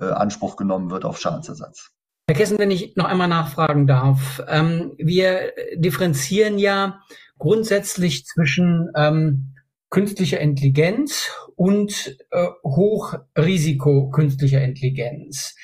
äh, 0.00 0.06
Anspruch 0.06 0.56
genommen 0.56 0.90
wird 0.90 1.04
auf 1.04 1.20
Schadensersatz. 1.20 1.90
Herr 2.28 2.36
Kessen, 2.36 2.58
wenn 2.58 2.70
ich 2.70 2.94
noch 2.96 3.06
einmal 3.06 3.28
nachfragen 3.28 3.86
darf. 3.86 4.42
Ähm, 4.46 4.92
wir 4.98 5.52
differenzieren 5.74 6.58
ja 6.58 7.00
grundsätzlich 7.38 8.24
zwischen 8.24 8.88
ähm, 8.94 9.54
künstlicher 9.90 10.38
Intelligenz 10.38 11.30
und 11.56 12.16
äh, 12.30 12.46
Hochrisiko 12.62 14.10
künstlicher 14.10 14.62
Intelligenz. 14.62 15.56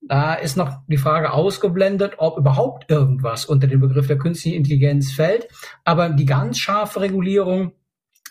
Da 0.00 0.34
ist 0.34 0.56
noch 0.56 0.78
die 0.86 0.96
Frage 0.96 1.32
ausgeblendet, 1.32 2.14
ob 2.16 2.38
überhaupt 2.38 2.90
irgendwas 2.90 3.44
unter 3.44 3.66
den 3.66 3.80
Begriff 3.80 4.06
der 4.06 4.18
künstlichen 4.18 4.56
Intelligenz 4.56 5.12
fällt. 5.12 5.48
Aber 5.84 6.08
die 6.08 6.24
ganz 6.24 6.58
scharfe 6.58 7.02
Regulierung, 7.02 7.72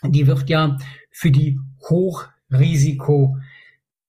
die 0.04 0.26
wird 0.26 0.48
ja 0.48 0.78
für 1.10 1.30
die 1.30 1.58
Hochrisiko 1.88 3.36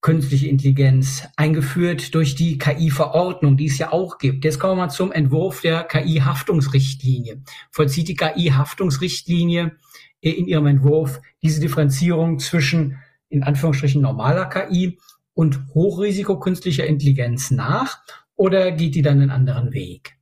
künstliche 0.02 0.48
Intelligenz 0.48 1.28
eingeführt 1.36 2.16
durch 2.16 2.34
die 2.36 2.58
KI-Verordnung, 2.58 3.56
die 3.56 3.68
es 3.68 3.78
ja 3.78 3.92
auch 3.92 4.18
gibt. 4.18 4.44
Jetzt 4.44 4.60
kommen 4.60 4.74
wir 4.74 4.86
mal 4.86 4.90
zum 4.90 5.12
Entwurf 5.12 5.62
der 5.62 5.84
KI-Haftungsrichtlinie. 5.84 7.44
Vollzieht 7.70 8.08
die 8.08 8.16
KI-Haftungsrichtlinie 8.16 9.78
in 10.20 10.48
ihrem 10.48 10.66
Entwurf 10.66 11.22
diese 11.44 11.62
Differenzierung 11.62 12.40
zwischen 12.40 12.98
in 13.30 13.44
Anführungsstrichen 13.44 14.02
normaler 14.02 14.46
KI 14.48 14.98
und 15.34 15.62
Hochrisiko 15.74 16.40
künstlicher 16.40 16.86
Intelligenz 16.86 17.52
nach 17.52 18.02
oder 18.36 18.72
geht 18.72 18.96
die 18.96 19.02
dann 19.04 19.22
einen 19.22 19.30
anderen 19.30 19.72
Weg? 19.72 20.18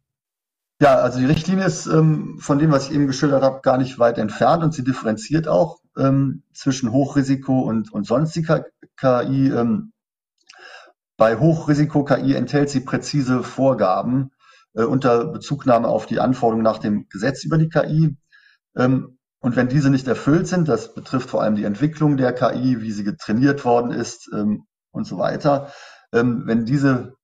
Ja, 0.82 0.96
also 0.96 1.20
die 1.20 1.26
Richtlinie 1.26 1.65
ist 1.65 1.88
ähm, 1.88 2.38
von 2.39 2.58
dem, 2.58 2.72
was 2.72 2.88
ich 2.88 2.96
eben 2.96 3.08
geschildert 3.08 3.44
habe, 3.44 3.60
gar 3.62 3.78
nicht 3.78 4.00
weit 4.00 4.18
entfernt 4.18 4.63
und 4.63 4.74
sie 4.74 4.84
differenziert 4.84 5.48
auch 5.48 5.80
ähm, 5.98 6.44
zwischen 6.54 6.94
Hochrisiko 6.94 7.60
und, 7.62 7.92
und 7.92 8.08
sonstiger 8.08 8.65
KI. 8.96 9.50
Ähm, 9.50 9.92
bei 11.18 11.38
Hochrisiko-KI 11.38 12.34
enthält 12.34 12.70
sie 12.70 12.80
präzise 12.80 13.44
Vorgaben 13.44 14.32
äh, 14.74 14.84
unter 14.84 15.26
Bezugnahme 15.26 15.89
auf 15.89 16.06
die 16.06 16.22
Anforderungen 16.22 16.63
nach 16.63 16.80
dem 16.80 17.10
Gesetz 17.10 17.44
über 17.44 17.58
die 17.58 17.68
KI. 17.68 18.15
Ähm, 18.78 19.18
und 19.42 19.58
wenn 19.58 19.68
diese 19.68 19.89
nicht 19.89 20.08
erfüllt 20.08 20.48
sind, 20.48 20.70
das 20.70 20.94
betrifft 20.94 21.30
vor 21.30 21.42
allem 21.42 21.56
die 21.56 21.65
Entwicklung 21.65 22.15
der 22.15 22.32
KI, 22.32 22.82
wie 22.82 22.92
sie 22.94 23.04
getrainiert 23.04 23.65
worden 23.65 23.92
ist 23.92 24.30
ähm, 24.34 24.63
und 24.92 25.06
so 25.06 25.18
weiter, 25.18 25.74
ähm, 26.13 26.44
wenn 26.46 26.63
diese, 26.65 27.15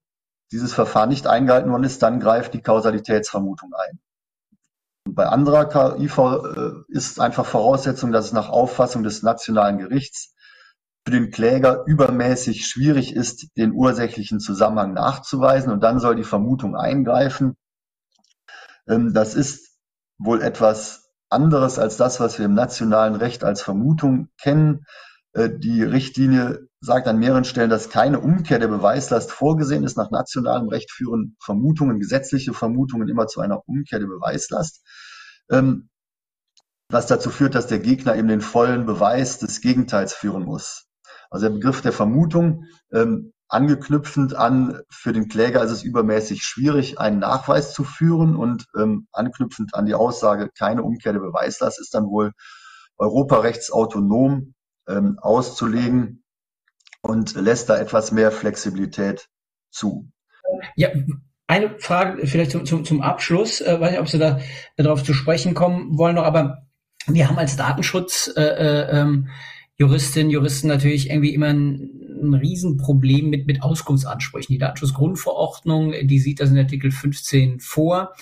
dieses 0.52 0.74
Verfahren 0.74 1.10
nicht 1.10 1.28
eingehalten 1.28 1.72
worden 1.72 1.84
ist, 1.84 2.02
dann 2.02 2.20
greift 2.20 2.54
die 2.54 2.62
Kausalitätsvermutung 2.62 3.74
ein. 3.74 4.00
Bei 5.08 5.28
anderer 5.28 5.66
KIV 5.66 6.18
äh, 6.18 6.72
ist 6.88 7.20
einfach 7.20 7.46
Voraussetzung, 7.46 8.12
dass 8.12 8.26
es 8.26 8.34
nach 8.34 8.50
Auffassung 8.50 9.04
des 9.04 9.22
nationalen 9.22 9.78
Gerichts 9.78 10.34
für 11.06 11.12
den 11.12 11.30
Kläger 11.30 11.84
übermäßig 11.86 12.66
schwierig 12.66 13.16
ist, 13.16 13.56
den 13.58 13.74
ursächlichen 13.74 14.40
Zusammenhang 14.40 14.94
nachzuweisen 14.94 15.72
und 15.72 15.82
dann 15.82 16.00
soll 16.00 16.16
die 16.16 16.24
Vermutung 16.24 16.76
eingreifen. 16.76 17.56
Ähm, 18.88 19.14
das 19.14 19.36
ist 19.36 19.78
wohl 20.18 20.42
etwas 20.42 21.12
anderes 21.30 21.78
als 21.78 21.98
das, 21.98 22.20
was 22.20 22.40
wir 22.40 22.46
im 22.46 22.54
nationalen 22.54 23.16
Recht 23.16 23.44
als 23.44 23.62
Vermutung 23.62 24.30
kennen. 24.42 24.86
Äh, 25.34 25.50
die 25.56 25.84
Richtlinie 25.84 26.68
sagt 26.86 27.08
an 27.08 27.20
mehreren 27.20 27.44
Stellen, 27.44 27.70
dass 27.70 27.90
keine 27.90 28.20
Umkehr 28.20 28.60
der 28.60 28.68
Beweislast 28.68 29.32
vorgesehen 29.32 29.84
ist. 29.84 29.98
Nach 29.98 30.12
nationalem 30.12 30.70
Recht 30.70 30.92
führen 30.92 31.36
Vermutungen, 31.44 32.00
gesetzliche 32.00 32.54
Vermutungen 32.54 33.10
immer 33.10 33.28
zu 33.28 33.42
einer 33.42 33.68
Umkehr 33.68 34.00
der 34.00 34.08
Beweislast. 34.08 34.84
Ähm, 35.50 35.90
was 36.90 37.08
dazu 37.08 37.32
führt, 37.32 37.56
dass 37.56 37.68
der 37.68 37.80
Gegner 37.80 38.16
eben 38.16 38.28
den 38.28 38.42
vollen 38.42 38.86
Beweis 38.86 39.40
des 39.40 39.62
Gegenteils 39.62 40.14
führen 40.14 40.44
muss. 40.44 40.86
Also 41.32 41.48
der 41.48 41.56
Begriff 41.56 41.82
der 41.82 41.92
Vermutung, 41.92 42.66
ähm, 42.94 43.34
angeknüpfend 43.48 44.36
an, 44.36 44.82
für 44.90 45.14
den 45.14 45.28
Kläger 45.28 45.64
ist 45.64 45.72
es 45.72 45.84
übermäßig 45.84 46.44
schwierig, 46.44 47.00
einen 47.00 47.20
Nachweis 47.20 47.74
zu 47.74 47.84
führen 47.84 48.36
und 48.36 48.66
ähm, 48.78 49.08
anknüpfend 49.12 49.74
an 49.74 49.86
die 49.86 49.96
Aussage, 49.96 50.50
keine 50.58 50.84
Umkehr 50.84 51.14
der 51.14 51.20
Beweislast 51.20 51.80
ist 51.80 51.94
dann 51.94 52.06
wohl 52.06 52.32
europarechtsautonom 52.98 54.54
ähm, 54.88 55.18
auszulegen 55.20 56.24
und 57.06 57.36
lässt 57.36 57.70
da 57.70 57.78
etwas 57.78 58.12
mehr 58.12 58.32
Flexibilität 58.32 59.30
zu. 59.70 60.10
Ja, 60.76 60.90
eine 61.48 61.76
Frage 61.78 62.26
vielleicht 62.26 62.52
zum, 62.52 62.66
zum, 62.66 62.84
zum 62.84 63.02
Abschluss, 63.02 63.62
äh, 63.62 63.80
weiß 63.80 63.92
nicht, 63.92 64.00
ob 64.00 64.10
Sie 64.10 64.18
da 64.18 64.40
darauf 64.76 65.04
zu 65.04 65.14
sprechen 65.14 65.54
kommen 65.54 65.98
wollen 65.98 66.16
noch, 66.16 66.24
aber 66.24 66.66
wir 67.06 67.30
haben 67.30 67.38
als 67.38 67.56
Datenschutz 67.56 68.34
äh, 68.36 68.42
äh, 68.42 69.00
ähm, 69.00 69.30
Juristinnen, 69.78 70.32
Juristen 70.32 70.68
natürlich 70.68 71.12
irgendwie 71.12 71.36
immer 71.36 71.48
ein, 71.48 71.92
ein 72.24 72.34
Riesenproblem 72.34 73.30
mit, 73.30 73.46
mit 73.46 73.62
Auskunftsansprüchen. 73.62 74.54
Die 74.54 74.58
Datenschutzgrundverordnung, 74.58 75.94
die 76.04 76.20
sieht 76.20 76.40
das 76.40 76.50
in 76.50 76.58
Artikel 76.58 76.90
15 76.90 77.60
vor. 77.60 78.14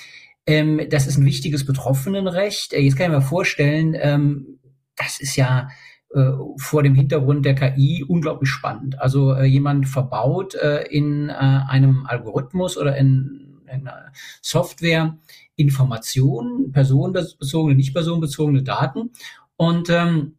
Ähm, 0.45 0.81
das 0.89 1.07
ist 1.07 1.17
ein 1.17 1.25
wichtiges 1.25 1.65
Betroffenenrecht. 1.65 2.73
Äh, 2.73 2.81
jetzt 2.81 2.97
kann 2.97 3.11
ich 3.11 3.17
mir 3.17 3.21
vorstellen, 3.21 3.95
ähm, 3.97 4.59
das 4.97 5.21
ist 5.21 5.37
ja 5.37 5.69
vor 6.57 6.83
dem 6.83 6.95
Hintergrund 6.95 7.45
der 7.45 7.55
KI 7.55 8.05
unglaublich 8.07 8.49
spannend. 8.49 8.99
Also 8.99 9.33
äh, 9.33 9.45
jemand 9.45 9.87
verbaut 9.87 10.55
äh, 10.55 10.83
in 10.87 11.29
äh, 11.29 11.33
einem 11.33 12.05
Algorithmus 12.05 12.77
oder 12.77 12.95
in, 12.97 13.61
in 13.71 13.89
Software 14.41 15.17
Informationen, 15.55 16.71
personenbezogene, 16.71 17.75
nicht 17.75 17.93
personenbezogene 17.93 18.63
Daten 18.63 19.11
und 19.55 19.89
ähm, 19.89 20.35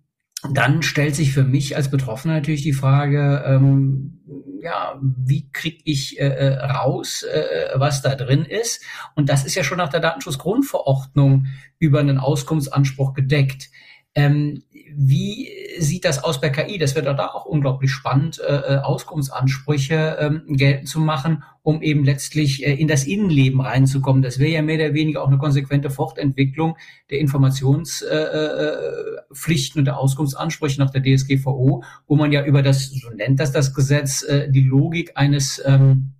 dann 0.53 0.83
stellt 0.83 1.17
sich 1.17 1.33
für 1.33 1.45
mich 1.45 1.77
als 1.77 1.91
Betroffener 1.91 2.35
natürlich 2.35 2.63
die 2.63 2.75
Frage, 2.75 3.43
ähm, 3.47 4.21
ja, 4.63 4.99
wie 5.01 5.51
kriege 5.53 5.79
ich 5.85 6.21
äh, 6.21 6.27
äh, 6.27 6.59
raus, 6.59 7.23
äh, 7.23 7.71
was 7.75 8.03
da 8.03 8.15
drin 8.15 8.45
ist? 8.45 8.83
Und 9.15 9.29
das 9.29 9.45
ist 9.45 9.55
ja 9.55 9.65
schon 9.65 9.79
nach 9.79 9.89
der 9.89 10.01
Datenschutzgrundverordnung 10.01 11.47
über 11.79 12.01
einen 12.01 12.19
Auskunftsanspruch 12.19 13.15
gedeckt. 13.15 13.71
Ähm, 14.15 14.63
wie 14.97 15.49
sieht 15.79 16.05
das 16.05 16.23
aus 16.23 16.41
bei 16.41 16.51
KI? 16.51 16.79
Das 16.79 16.95
wird 16.95 17.07
da 17.07 17.29
auch 17.29 17.47
unglaublich 17.47 17.91
spannend, 17.91 18.41
äh, 18.41 18.55
äh, 18.55 18.77
Auskunftsansprüche 18.79 20.17
ähm, 20.21 20.43
geltend 20.47 20.89
zu 20.89 21.01
machen, 21.01 21.43
um 21.63 21.83
eben 21.83 22.05
letztlich 22.05 22.67
äh, 22.67 22.75
in 22.75 22.89
das 22.89 23.05
Innenleben 23.05 23.61
reinzukommen. 23.61 24.23
Das 24.23 24.39
wäre 24.39 24.51
ja 24.51 24.63
mehr 24.63 24.77
oder 24.77 24.95
weniger 24.95 25.23
auch 25.23 25.29
eine 25.29 25.39
konsequente 25.39 25.91
Fortentwicklung 25.91 26.77
der 27.11 27.19
Informationspflichten 27.19 28.11
äh, 28.11 29.77
äh 29.77 29.79
und 29.79 29.85
der 29.85 29.99
Auskunftsansprüche 29.99 30.81
nach 30.81 30.91
der 30.91 31.03
DSGVO, 31.03 31.83
wo 32.07 32.17
man 32.17 32.33
ja 32.33 32.45
über 32.45 32.63
das, 32.63 32.91
so 32.91 33.11
nennt 33.11 33.41
das 33.41 33.53
das 33.53 33.75
Gesetz, 33.75 34.23
äh, 34.23 34.51
die 34.51 34.65
Logik 34.65 35.13
eines 35.17 35.63
ähm, 35.65 36.13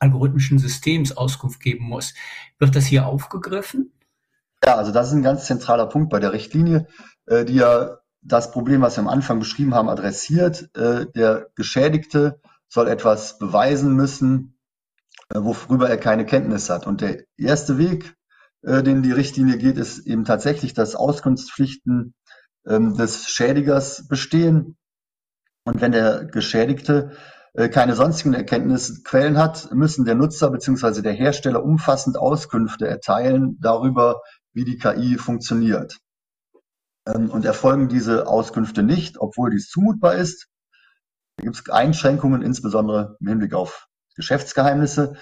algorithmischen 0.00 0.58
Systems 0.58 1.16
Auskunft 1.16 1.60
geben 1.60 1.84
muss. 1.84 2.14
Wird 2.58 2.76
das 2.76 2.86
hier 2.86 3.06
aufgegriffen? 3.06 3.92
Ja, 4.64 4.76
also 4.76 4.92
das 4.92 5.08
ist 5.08 5.14
ein 5.14 5.22
ganz 5.22 5.46
zentraler 5.46 5.86
Punkt 5.86 6.10
bei 6.10 6.20
der 6.20 6.32
Richtlinie, 6.32 6.86
äh, 7.26 7.44
die 7.44 7.54
ja 7.54 7.97
das 8.22 8.50
Problem, 8.50 8.82
was 8.82 8.96
wir 8.96 9.02
am 9.02 9.08
Anfang 9.08 9.38
beschrieben 9.38 9.74
haben, 9.74 9.88
adressiert. 9.88 10.74
Äh, 10.76 11.06
der 11.14 11.48
Geschädigte 11.54 12.40
soll 12.68 12.88
etwas 12.88 13.38
beweisen 13.38 13.94
müssen, 13.94 14.58
äh, 15.30 15.38
worüber 15.40 15.88
er 15.88 15.96
keine 15.96 16.26
Kenntnis 16.26 16.70
hat. 16.70 16.86
Und 16.86 17.00
der 17.00 17.24
erste 17.36 17.78
Weg, 17.78 18.14
den 18.60 19.04
die 19.04 19.12
Richtlinie 19.12 19.56
geht, 19.56 19.78
ist 19.78 20.00
eben 20.00 20.24
tatsächlich, 20.24 20.74
dass 20.74 20.96
Auskunftspflichten 20.96 22.14
ähm, 22.66 22.96
des 22.96 23.28
Schädigers 23.28 24.08
bestehen. 24.08 24.76
Und 25.64 25.80
wenn 25.80 25.92
der 25.92 26.24
Geschädigte 26.24 27.12
keine 27.70 27.94
sonstigen 27.94 28.34
Erkenntnisquellen 28.34 29.38
hat, 29.38 29.72
müssen 29.72 30.04
der 30.04 30.16
Nutzer 30.16 30.50
bzw. 30.50 31.02
der 31.02 31.12
Hersteller 31.12 31.62
umfassend 31.62 32.16
Auskünfte 32.16 32.86
erteilen 32.86 33.58
darüber, 33.60 34.22
wie 34.52 34.64
die 34.64 34.76
KI 34.76 35.18
funktioniert. 35.18 35.98
Ähm, 37.08 37.30
und 37.30 37.44
erfolgen 37.44 37.88
diese 37.88 38.26
Auskünfte 38.26 38.82
nicht, 38.82 39.18
obwohl 39.18 39.50
dies 39.50 39.68
zumutbar 39.68 40.14
ist. 40.14 40.48
Da 41.36 41.44
gibt 41.44 41.56
es 41.56 41.68
Einschränkungen, 41.70 42.42
insbesondere 42.42 43.16
im 43.20 43.28
Hinblick 43.28 43.54
auf 43.54 43.86
Geschäftsgeheimnisse. 44.16 45.14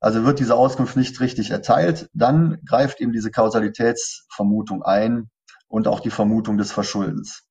Also 0.00 0.24
wird 0.24 0.38
diese 0.38 0.54
Auskunft 0.54 0.96
nicht 0.96 1.20
richtig 1.20 1.50
erteilt, 1.50 2.08
dann 2.14 2.58
greift 2.64 3.02
eben 3.02 3.12
diese 3.12 3.30
Kausalitätsvermutung 3.30 4.82
ein 4.82 5.30
und 5.68 5.86
auch 5.86 6.00
die 6.00 6.10
Vermutung 6.10 6.56
des 6.56 6.72
Verschuldens. 6.72 7.42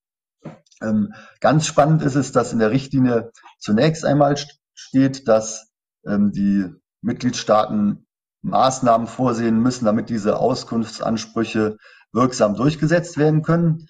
Ähm, 0.82 1.14
ganz 1.40 1.66
spannend 1.66 2.02
ist 2.02 2.16
es, 2.16 2.32
dass 2.32 2.52
in 2.52 2.58
der 2.58 2.72
Richtlinie 2.72 3.30
zunächst 3.58 4.04
einmal 4.04 4.34
steht, 4.74 5.28
dass 5.28 5.70
ähm, 6.04 6.32
die 6.32 6.74
Mitgliedstaaten 7.02 8.06
Maßnahmen 8.42 9.06
vorsehen 9.06 9.62
müssen, 9.62 9.84
damit 9.84 10.08
diese 10.08 10.38
Auskunftsansprüche 10.38 11.76
wirksam 12.12 12.54
durchgesetzt 12.54 13.16
werden 13.18 13.42
können. 13.42 13.86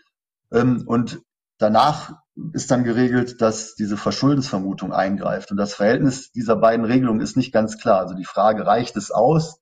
Ähm, 0.53 0.85
und 0.87 1.21
danach 1.59 2.15
ist 2.53 2.71
dann 2.71 2.85
geregelt, 2.85 3.41
dass 3.41 3.75
diese 3.75 3.97
Verschuldensvermutung 3.97 4.93
eingreift. 4.93 5.51
Und 5.51 5.57
das 5.57 5.75
Verhältnis 5.75 6.33
dieser 6.33 6.57
beiden 6.57 6.85
Regelungen 6.85 7.21
ist 7.21 7.37
nicht 7.37 7.53
ganz 7.53 7.79
klar. 7.79 8.01
Also 8.01 8.15
die 8.15 8.25
Frage, 8.25 8.67
reicht 8.67 8.97
es 8.97 9.11
aus, 9.11 9.61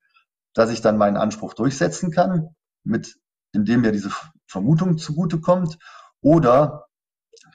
dass 0.54 0.70
ich 0.70 0.80
dann 0.80 0.96
meinen 0.96 1.16
Anspruch 1.16 1.54
durchsetzen 1.54 2.10
kann, 2.10 2.48
mit, 2.84 3.16
indem 3.52 3.82
mir 3.82 3.92
diese 3.92 4.10
Vermutung 4.46 4.98
zugutekommt? 4.98 5.78
Oder 6.20 6.86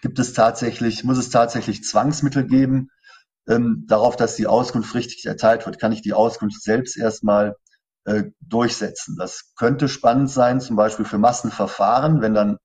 gibt 0.02 0.20
es 0.20 0.34
tatsächlich, 0.34 1.04
muss 1.04 1.18
es 1.18 1.30
tatsächlich 1.30 1.84
Zwangsmittel 1.84 2.46
geben, 2.46 2.90
ähm, 3.48 3.86
darauf, 3.88 4.16
dass 4.16 4.36
die 4.36 4.48
Auskunft 4.48 4.94
richtig 4.96 5.26
erteilt 5.26 5.66
wird? 5.66 5.80
Kann 5.80 5.92
ich 5.92 6.02
die 6.02 6.14
Auskunft 6.14 6.62
selbst 6.62 6.98
erstmal 6.98 7.56
äh, 8.06 8.26
durchsetzen. 8.42 9.16
Das 9.18 9.54
könnte 9.56 9.88
spannend 9.88 10.30
sein, 10.30 10.62
zum 10.62 10.76
Beispiel 10.76 11.06
für 11.06 11.18
Massenverfahren, 11.18 12.22
wenn 12.22 12.34
dann 12.34 12.58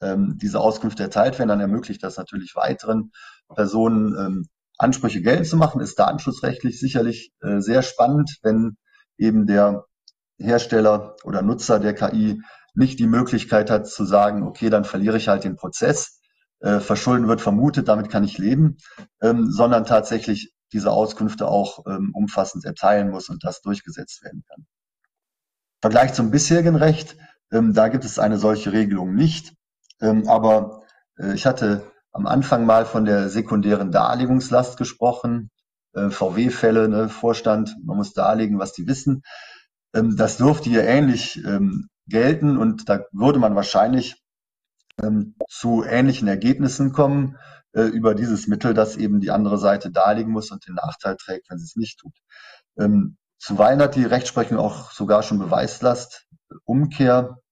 ähm, 0.00 0.38
diese 0.40 0.60
Auskünfte 0.60 1.02
erteilt 1.02 1.38
werden, 1.38 1.48
dann 1.48 1.60
ermöglicht 1.60 2.02
das 2.02 2.16
natürlich 2.16 2.54
weiteren 2.54 3.12
Personen 3.54 4.16
ähm, 4.18 4.48
Ansprüche 4.78 5.22
geltend 5.22 5.46
zu 5.46 5.56
machen, 5.56 5.80
ist 5.80 5.98
datenschutzrechtlich 5.98 6.80
sicherlich 6.80 7.32
äh, 7.42 7.60
sehr 7.60 7.82
spannend, 7.82 8.38
wenn 8.42 8.76
eben 9.18 9.46
der 9.46 9.84
Hersteller 10.38 11.16
oder 11.24 11.42
Nutzer 11.42 11.78
der 11.78 11.94
KI 11.94 12.42
nicht 12.74 12.98
die 12.98 13.06
Möglichkeit 13.06 13.70
hat 13.70 13.86
zu 13.86 14.04
sagen, 14.04 14.42
okay, 14.42 14.68
dann 14.68 14.84
verliere 14.84 15.16
ich 15.16 15.28
halt 15.28 15.44
den 15.44 15.56
Prozess, 15.56 16.20
äh, 16.60 16.80
Verschulden 16.80 17.28
wird 17.28 17.40
vermutet, 17.40 17.86
damit 17.88 18.10
kann 18.10 18.24
ich 18.24 18.38
leben, 18.38 18.78
ähm, 19.22 19.50
sondern 19.50 19.84
tatsächlich 19.84 20.52
diese 20.72 20.90
Auskünfte 20.90 21.46
auch 21.46 21.84
ähm, 21.86 22.10
umfassend 22.14 22.64
erteilen 22.64 23.10
muss 23.10 23.28
und 23.28 23.44
das 23.44 23.60
durchgesetzt 23.60 24.24
werden 24.24 24.42
kann. 24.48 24.66
Vergleich 25.84 26.14
zum 26.14 26.30
bisherigen 26.30 26.76
Recht, 26.76 27.14
ähm, 27.52 27.74
da 27.74 27.88
gibt 27.88 28.06
es 28.06 28.18
eine 28.18 28.38
solche 28.38 28.72
Regelung 28.72 29.14
nicht. 29.14 29.52
Ähm, 30.00 30.26
aber 30.30 30.84
äh, 31.18 31.34
ich 31.34 31.44
hatte 31.44 31.92
am 32.10 32.26
Anfang 32.26 32.64
mal 32.64 32.86
von 32.86 33.04
der 33.04 33.28
sekundären 33.28 33.92
Darlegungslast 33.92 34.78
gesprochen. 34.78 35.50
Äh, 35.92 36.08
VW-Fälle, 36.08 36.88
ne, 36.88 37.10
Vorstand, 37.10 37.76
man 37.84 37.98
muss 37.98 38.14
darlegen, 38.14 38.58
was 38.58 38.72
die 38.72 38.86
wissen. 38.86 39.24
Ähm, 39.94 40.16
das 40.16 40.38
dürfte 40.38 40.70
hier 40.70 40.84
ähnlich 40.84 41.42
gelten 42.06 42.56
und 42.56 42.88
da 42.88 43.04
würde 43.12 43.38
man 43.38 43.54
wahrscheinlich 43.54 44.16
zu 45.50 45.84
ähnlichen 45.84 46.28
Ergebnissen 46.28 46.92
kommen 46.92 47.36
äh, 47.72 47.82
über 47.82 48.14
dieses 48.14 48.46
Mittel, 48.46 48.72
das 48.72 48.96
eben 48.96 49.20
die 49.20 49.30
andere 49.30 49.58
Seite 49.58 49.90
darlegen 49.90 50.32
muss 50.32 50.50
und 50.50 50.66
den 50.66 50.76
Nachteil 50.76 51.16
trägt, 51.16 51.50
wenn 51.50 51.58
sie 51.58 51.66
es 51.66 51.76
nicht 51.76 51.98
tut. 51.98 52.14
Zuweilen 53.44 53.82
hat 53.82 53.94
die 53.94 54.06
Rechtsprechung 54.06 54.56
auch 54.56 54.90
sogar 54.90 55.22
schon 55.22 55.38
Beweislast, 55.38 56.26
Umkehr 56.64 57.42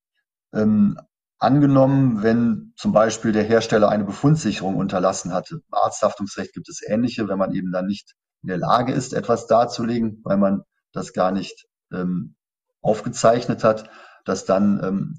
ähm, 0.55 0.99
angenommen, 1.39 2.23
wenn 2.23 2.73
zum 2.79 2.93
Beispiel 2.95 3.33
der 3.33 3.43
Hersteller 3.43 3.91
eine 3.91 4.05
Befundsicherung 4.05 4.77
unterlassen 4.77 5.35
hatte. 5.35 5.57
Im 5.57 5.63
Arzthaftungsrecht 5.75 6.55
gibt 6.55 6.71
es 6.71 6.81
ähnliche, 6.81 7.29
wenn 7.29 7.37
man 7.37 7.53
eben 7.53 7.73
dann 7.73 7.85
nicht 7.85 8.15
in 8.43 8.49
der 8.49 8.57
Lage 8.57 8.95
ist, 8.95 9.13
etwas 9.13 9.47
darzulegen, 9.49 10.23
weil 10.25 10.39
man 10.39 10.63
das 10.93 11.13
gar 11.13 11.31
nicht 11.31 11.67
ähm, 11.93 12.37
aufgezeichnet 12.81 13.63
hat, 13.63 13.91
dass 14.25 14.47
dann 14.47 14.83
ähm, 14.83 15.19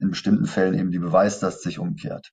in 0.00 0.10
bestimmten 0.10 0.44
Fällen 0.44 0.74
eben 0.74 0.90
die 0.90 0.98
Beweislast 0.98 1.62
sich 1.62 1.78
umkehrt. 1.78 2.30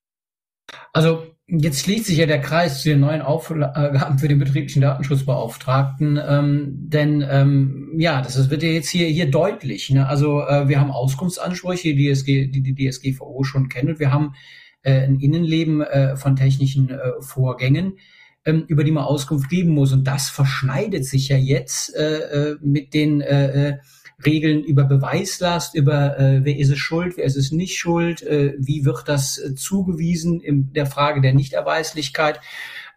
Also 0.92 1.26
jetzt 1.46 1.80
schließt 1.80 2.06
sich 2.06 2.18
ja 2.18 2.26
der 2.26 2.40
Kreis 2.40 2.82
zu 2.82 2.88
den 2.88 3.00
neuen 3.00 3.20
Aufgaben 3.20 4.18
für 4.18 4.28
den 4.28 4.38
betrieblichen 4.38 4.82
Datenschutzbeauftragten, 4.82 6.18
ähm, 6.26 6.74
denn 6.88 7.26
ähm, 7.28 7.94
ja, 7.98 8.22
das 8.22 8.50
wird 8.50 8.62
ja 8.62 8.70
jetzt 8.70 8.88
hier 8.88 9.06
hier 9.06 9.30
deutlich. 9.30 9.90
Ne? 9.90 10.06
Also 10.06 10.42
äh, 10.42 10.68
wir 10.68 10.80
haben 10.80 10.90
Auskunftsansprüche, 10.90 11.94
die, 11.94 12.12
DSG, 12.12 12.48
die 12.48 12.62
die 12.62 12.90
DSGVO 12.90 13.44
schon 13.44 13.68
kennt, 13.68 13.90
und 13.90 13.98
wir 14.00 14.12
haben 14.12 14.34
äh, 14.82 15.02
ein 15.02 15.20
Innenleben 15.20 15.82
äh, 15.82 16.16
von 16.16 16.36
technischen 16.36 16.90
äh, 16.90 16.98
Vorgängen 17.20 17.98
ähm, 18.44 18.64
über 18.66 18.84
die 18.84 18.90
man 18.90 19.04
Auskunft 19.04 19.48
geben 19.48 19.70
muss. 19.70 19.92
Und 19.92 20.04
das 20.04 20.28
verschneidet 20.28 21.04
sich 21.04 21.28
ja 21.28 21.36
jetzt 21.36 21.94
äh, 21.94 22.50
äh 22.52 22.56
mit 22.60 22.94
den 22.94 23.20
äh, 23.20 23.68
äh 23.68 23.78
Regeln 24.24 24.64
über 24.64 24.84
Beweislast, 24.84 25.74
über 25.74 26.18
äh, 26.18 26.44
wer 26.44 26.56
ist 26.56 26.70
es 26.70 26.78
schuld, 26.78 27.16
wer 27.16 27.24
ist 27.24 27.36
es 27.36 27.52
nicht 27.52 27.78
schuld, 27.78 28.22
äh, 28.22 28.54
wie 28.58 28.84
wird 28.84 29.08
das 29.08 29.38
äh, 29.38 29.54
zugewiesen 29.54 30.40
in 30.40 30.72
der 30.72 30.86
Frage 30.86 31.20
der 31.20 31.34
Nichterweislichkeit. 31.34 32.40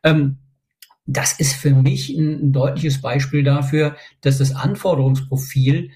Ähm, 0.04 0.38
das 1.06 1.40
ist 1.40 1.54
für 1.54 1.72
mich 1.72 2.10
ein, 2.10 2.48
ein 2.48 2.52
deutliches 2.52 3.02
Beispiel 3.02 3.44
dafür, 3.44 3.96
dass 4.22 4.40
das 4.40 4.56
Anforderungsprofil 4.56 5.92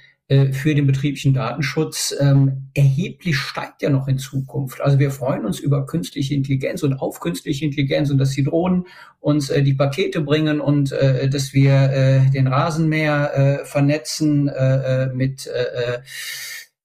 für 0.51 0.75
den 0.75 0.85
betrieblichen 0.85 1.33
Datenschutz 1.33 2.15
ähm, 2.19 2.69
erheblich 2.75 3.35
steigt 3.37 3.81
ja 3.81 3.89
noch 3.89 4.07
in 4.07 4.19
Zukunft. 4.19 4.79
Also 4.79 4.99
wir 4.99 5.09
freuen 5.09 5.43
uns 5.43 5.59
über 5.59 5.87
künstliche 5.87 6.35
Intelligenz 6.35 6.83
und 6.83 6.93
auf 6.93 7.19
künstliche 7.19 7.65
Intelligenz 7.65 8.11
und 8.11 8.19
dass 8.19 8.31
die 8.31 8.43
Drohnen 8.43 8.85
uns 9.19 9.49
äh, 9.49 9.63
die 9.63 9.73
Pakete 9.73 10.21
bringen 10.21 10.61
und 10.61 10.91
äh, 10.91 11.27
dass 11.29 11.53
wir 11.53 11.73
äh, 11.73 12.29
den 12.29 12.45
Rasenmäher 12.45 13.33
äh, 13.33 13.65
vernetzen 13.65 14.47
äh, 14.49 15.05
äh 15.05 15.13
mit, 15.15 15.47
äh, 15.47 15.95
äh, 15.95 15.99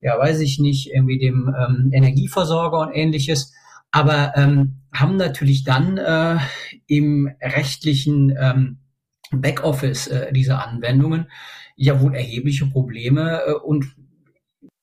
ja 0.01 0.19
weiß 0.19 0.41
ich 0.41 0.59
nicht, 0.59 0.91
irgendwie 0.91 1.19
dem 1.19 1.55
ähm, 1.55 1.91
Energieversorger 1.93 2.79
und 2.81 2.93
ähnliches. 2.93 3.53
Aber 3.91 4.33
ähm, 4.37 4.81
haben 4.93 5.17
natürlich 5.17 5.65
dann 5.65 5.99
äh, 5.99 6.39
im 6.87 7.31
rechtlichen 7.43 8.35
ähm, 8.41 8.79
Backoffice 9.41 10.09
äh, 10.09 10.33
dieser 10.33 10.67
Anwendungen 10.67 11.31
ja 11.77 12.01
wohl 12.01 12.15
erhebliche 12.15 12.67
Probleme 12.67 13.41
äh, 13.47 13.53
und 13.53 13.97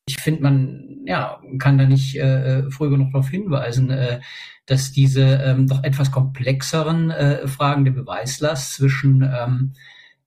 ich 0.06 0.18
finde, 0.18 0.42
man 0.42 1.02
ja, 1.06 1.42
kann 1.60 1.78
da 1.78 1.86
nicht 1.86 2.16
äh, 2.18 2.70
früh 2.70 2.90
genug 2.90 3.12
darauf 3.12 3.30
hinweisen, 3.30 3.90
äh, 3.90 4.20
dass 4.66 4.92
diese 4.92 5.22
ähm, 5.22 5.68
doch 5.68 5.84
etwas 5.84 6.12
komplexeren 6.12 7.12
äh, 7.12 7.48
Fragen 7.48 7.86
der 7.86 7.92
Beweislast 7.92 8.76
zwischen 8.76 9.22
ähm, 9.22 9.74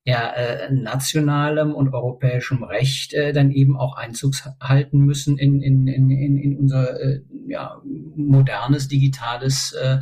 ja, 0.04 0.32
äh, 0.32 0.70
nationalem 0.72 1.74
und 1.74 1.94
europäischem 1.94 2.62
Recht 2.62 3.14
äh, 3.14 3.32
dann 3.32 3.50
eben 3.50 3.76
auch 3.76 3.96
Einzug 3.96 4.34
halten 4.60 4.98
müssen 4.98 5.38
in, 5.38 5.62
in, 5.62 5.86
in, 5.86 6.10
in 6.10 6.58
unser 6.58 7.00
äh, 7.00 7.22
ja, 7.46 7.80
modernes, 7.84 8.88
digitales 8.88 9.72
äh, 9.72 10.00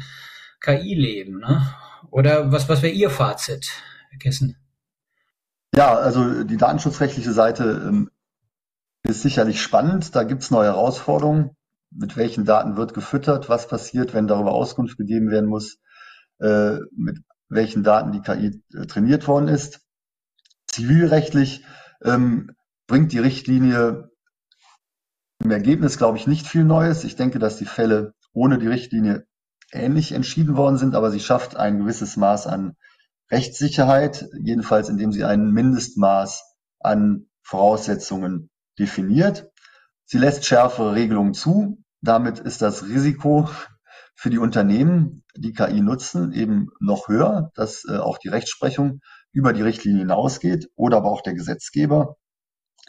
KI-Leben. 0.61 1.39
Ne? 1.39 1.67
Oder 2.11 2.51
was, 2.51 2.69
was 2.69 2.83
wäre 2.83 2.93
Ihr 2.93 3.11
Fazit, 3.11 3.71
Herr 4.13 4.19
Kessen? 4.19 4.57
Ja, 5.75 5.95
also 5.95 6.45
die 6.45 6.59
datenschutzrechtliche 6.59 7.33
Seite 7.33 7.83
ähm, 7.89 8.11
ist 9.03 9.23
sicherlich 9.23 9.63
spannend. 9.63 10.15
Da 10.15 10.23
gibt 10.23 10.43
es 10.43 10.51
neue 10.51 10.69
Herausforderungen. 10.69 11.57
mit 11.95 12.17
welchen 12.17 12.47
Daten 12.47 12.77
wird 12.79 12.95
gefüttert, 12.95 13.51
was 13.51 13.69
passiert, 13.69 14.15
wenn 14.15 14.27
darüber 14.27 14.53
Auskunft 14.53 14.97
gegeben 14.97 15.31
werden 15.31 15.49
muss, 15.49 15.79
äh, 16.41 16.79
mit 16.97 17.19
welchen 17.51 17.83
Daten 17.83 18.13
die 18.13 18.23
KI 18.23 18.63
äh, 18.75 18.87
trainiert 18.87 19.29
worden 19.29 19.49
ist. 19.49 19.81
Zivilrechtlich 20.67 21.65
ähm, 22.03 22.53
bringt 22.87 23.13
die 23.13 23.19
Richtlinie 23.19 24.11
im 25.39 25.51
Ergebnis, 25.51 25.99
glaube 25.99 26.17
ich, 26.17 26.27
nicht 26.27 26.47
viel 26.47 26.65
Neues. 26.65 27.05
Ich 27.05 27.17
denke, 27.17 27.39
dass 27.39 27.59
die 27.59 27.67
Fälle 27.67 28.15
ohne 28.33 28.59
die 28.59 28.69
Richtlinie 28.69 29.27
ähnlich 29.71 30.13
entschieden 30.13 30.57
worden 30.57 30.79
sind, 30.79 30.95
aber 30.95 31.11
sie 31.11 31.21
schafft 31.21 31.57
ein 31.57 31.79
gewisses 31.79 32.17
Maß 32.17 32.47
an 32.47 32.77
Rechtssicherheit, 33.33 34.29
jedenfalls 34.43 34.91
indem 34.91 35.11
sie 35.11 35.25
ein 35.25 35.51
Mindestmaß 35.51 36.45
an 36.81 37.27
Voraussetzungen 37.43 38.51
definiert. 38.79 39.51
Sie 40.05 40.19
lässt 40.19 40.45
schärfere 40.45 40.95
Regelungen 40.95 41.33
zu. 41.33 41.83
Damit 42.03 42.39
ist 42.39 42.61
das 42.61 42.85
Risiko 42.85 43.49
für 44.15 44.29
die 44.29 44.39
Unternehmen, 44.39 45.25
die 45.35 45.55
KI 45.55 45.81
nutzen, 45.81 46.33
eben 46.33 46.69
noch 46.79 47.09
höher, 47.09 47.51
dass 47.55 47.85
äh, 47.89 47.97
auch 47.97 48.19
die 48.19 48.29
Rechtsprechung 48.29 49.01
über 49.33 49.55
die 49.55 49.63
Richtlinie 49.63 50.01
hinausgeht 50.01 50.69
oder 50.77 50.99
aber 50.99 51.11
auch 51.11 51.23
der 51.23 51.35
Gesetzgeber. 51.35 52.17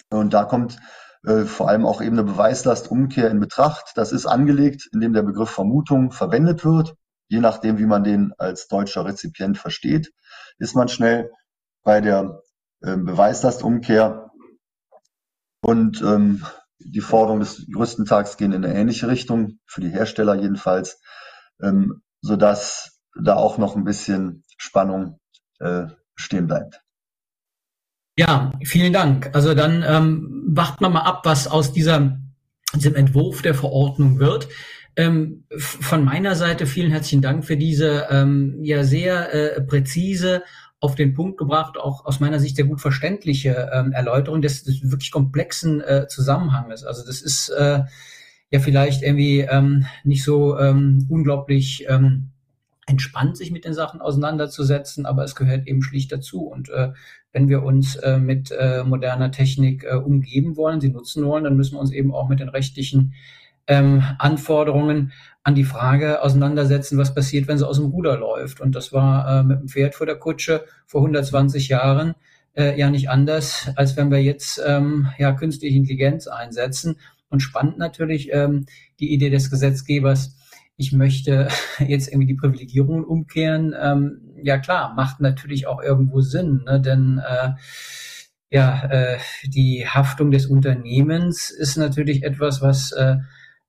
Und 0.09 0.33
da 0.33 0.43
kommt 0.43 0.77
äh, 1.25 1.45
vor 1.45 1.69
allem 1.69 1.85
auch 1.85 2.01
eben 2.01 2.19
eine 2.19 2.25
Beweislastumkehr 2.25 3.31
in 3.31 3.39
Betracht. 3.39 3.93
Das 3.95 4.11
ist 4.11 4.25
angelegt, 4.25 4.89
indem 4.91 5.13
der 5.13 5.23
Begriff 5.23 5.49
Vermutung 5.49 6.11
verwendet 6.11 6.65
wird. 6.65 6.95
Je 7.29 7.39
nachdem, 7.39 7.77
wie 7.77 7.85
man 7.85 8.03
den 8.03 8.33
als 8.37 8.67
deutscher 8.67 9.05
Rezipient 9.05 9.57
versteht, 9.57 10.11
ist 10.59 10.75
man 10.75 10.87
schnell 10.87 11.31
bei 11.83 12.01
der 12.01 12.41
äh, 12.81 12.97
Beweislastumkehr. 12.97 14.31
Und 15.61 16.01
ähm, 16.01 16.45
die 16.79 17.01
Forderungen 17.01 17.39
des 17.39 17.65
Juristentags 17.67 18.37
gehen 18.37 18.51
in 18.51 18.65
eine 18.65 18.75
ähnliche 18.75 19.07
Richtung, 19.07 19.59
für 19.65 19.81
die 19.81 19.89
Hersteller 19.89 20.35
jedenfalls, 20.35 20.99
ähm, 21.61 22.01
sodass 22.21 22.99
da 23.21 23.35
auch 23.35 23.57
noch 23.57 23.75
ein 23.75 23.83
bisschen 23.85 24.43
Spannung 24.57 25.19
äh, 25.59 25.85
stehen 26.15 26.47
bleibt. 26.47 26.81
Ja, 28.17 28.51
vielen 28.63 28.93
Dank. 28.93 29.31
Also 29.33 29.53
dann 29.53 29.83
ähm, 29.83 30.43
warten 30.47 30.83
wir 30.83 30.89
mal 30.89 31.01
ab, 31.01 31.21
was 31.23 31.47
aus 31.47 31.73
dieser, 31.73 32.19
diesem 32.75 32.95
Entwurf 32.95 33.41
der 33.41 33.55
Verordnung 33.55 34.19
wird. 34.19 34.47
Ähm, 34.95 35.45
von 35.57 36.03
meiner 36.03 36.35
Seite 36.35 36.65
vielen 36.65 36.91
herzlichen 36.91 37.21
Dank 37.21 37.45
für 37.45 37.57
diese 37.57 38.07
ähm, 38.11 38.59
ja 38.61 38.83
sehr 38.83 39.33
äh, 39.33 39.61
präzise 39.61 40.43
auf 40.79 40.95
den 40.95 41.13
Punkt 41.13 41.37
gebracht, 41.37 41.77
auch 41.77 42.05
aus 42.05 42.19
meiner 42.19 42.39
Sicht 42.39 42.57
sehr 42.57 42.65
gut 42.65 42.81
verständliche 42.81 43.71
ähm, 43.73 43.93
Erläuterung 43.93 44.41
des, 44.41 44.63
des 44.65 44.91
wirklich 44.91 45.11
komplexen 45.11 45.81
äh, 45.81 46.07
Zusammenhanges. 46.07 46.83
Also 46.83 47.05
das 47.05 47.21
ist 47.21 47.49
äh, 47.49 47.83
ja 48.51 48.59
vielleicht 48.59 49.01
irgendwie 49.01 49.39
ähm, 49.39 49.85
nicht 50.03 50.23
so 50.23 50.59
ähm, 50.59 51.07
unglaublich 51.09 51.85
ähm, 51.87 52.29
entspannt, 52.85 53.37
sich 53.37 53.49
mit 53.49 53.65
den 53.65 53.73
Sachen 53.73 54.01
auseinanderzusetzen, 54.01 55.05
aber 55.05 55.23
es 55.23 55.35
gehört 55.35 55.67
eben 55.67 55.81
schlicht 55.81 56.11
dazu. 56.11 56.47
Und 56.47 56.69
äh, 56.69 56.91
wenn 57.31 57.47
wir 57.47 57.63
uns 57.63 57.95
äh, 57.95 58.17
mit 58.17 58.51
äh, 58.51 58.83
moderner 58.83 59.31
Technik 59.31 59.85
äh, 59.85 59.95
umgeben 59.95 60.57
wollen, 60.57 60.81
sie 60.81 60.89
nutzen 60.89 61.25
wollen, 61.25 61.45
dann 61.45 61.55
müssen 61.55 61.75
wir 61.75 61.79
uns 61.79 61.91
eben 61.91 62.13
auch 62.13 62.27
mit 62.27 62.41
den 62.41 62.49
rechtlichen 62.49 63.13
ähm, 63.67 64.03
Anforderungen 64.19 65.11
an 65.43 65.55
die 65.55 65.63
Frage 65.63 66.21
auseinandersetzen, 66.21 66.97
was 66.97 67.13
passiert, 67.13 67.47
wenn 67.47 67.57
sie 67.57 67.67
aus 67.67 67.77
dem 67.77 67.87
Ruder 67.87 68.17
läuft. 68.17 68.61
Und 68.61 68.75
das 68.75 68.93
war 68.93 69.39
äh, 69.39 69.43
mit 69.43 69.59
dem 69.59 69.67
Pferd 69.67 69.95
vor 69.95 70.05
der 70.05 70.15
Kutsche 70.15 70.65
vor 70.85 71.01
120 71.01 71.67
Jahren 71.67 72.15
äh, 72.55 72.77
ja 72.77 72.89
nicht 72.89 73.09
anders, 73.09 73.69
als 73.75 73.97
wenn 73.97 74.11
wir 74.11 74.21
jetzt 74.21 74.61
ähm, 74.65 75.07
ja 75.17 75.33
künstliche 75.33 75.77
Intelligenz 75.77 76.27
einsetzen. 76.27 76.97
Und 77.29 77.41
spannend 77.41 77.77
natürlich 77.77 78.31
ähm, 78.31 78.65
die 78.99 79.11
Idee 79.11 79.29
des 79.29 79.49
Gesetzgebers, 79.49 80.37
ich 80.77 80.91
möchte 80.91 81.47
jetzt 81.79 82.07
irgendwie 82.07 82.27
die 82.27 82.35
Privilegierungen 82.35 83.03
umkehren. 83.03 83.75
Ähm, 83.79 84.21
ja 84.41 84.57
klar, 84.57 84.93
macht 84.95 85.19
natürlich 85.19 85.67
auch 85.67 85.81
irgendwo 85.81 86.21
Sinn, 86.21 86.63
ne? 86.65 86.79
denn 86.79 87.21
äh, 87.25 87.51
ja, 88.49 88.85
äh, 88.85 89.17
die 89.45 89.87
Haftung 89.87 90.29
des 90.29 90.45
Unternehmens 90.45 91.49
ist 91.49 91.75
natürlich 91.75 92.21
etwas, 92.23 92.61
was 92.61 92.91
äh, 92.91 93.15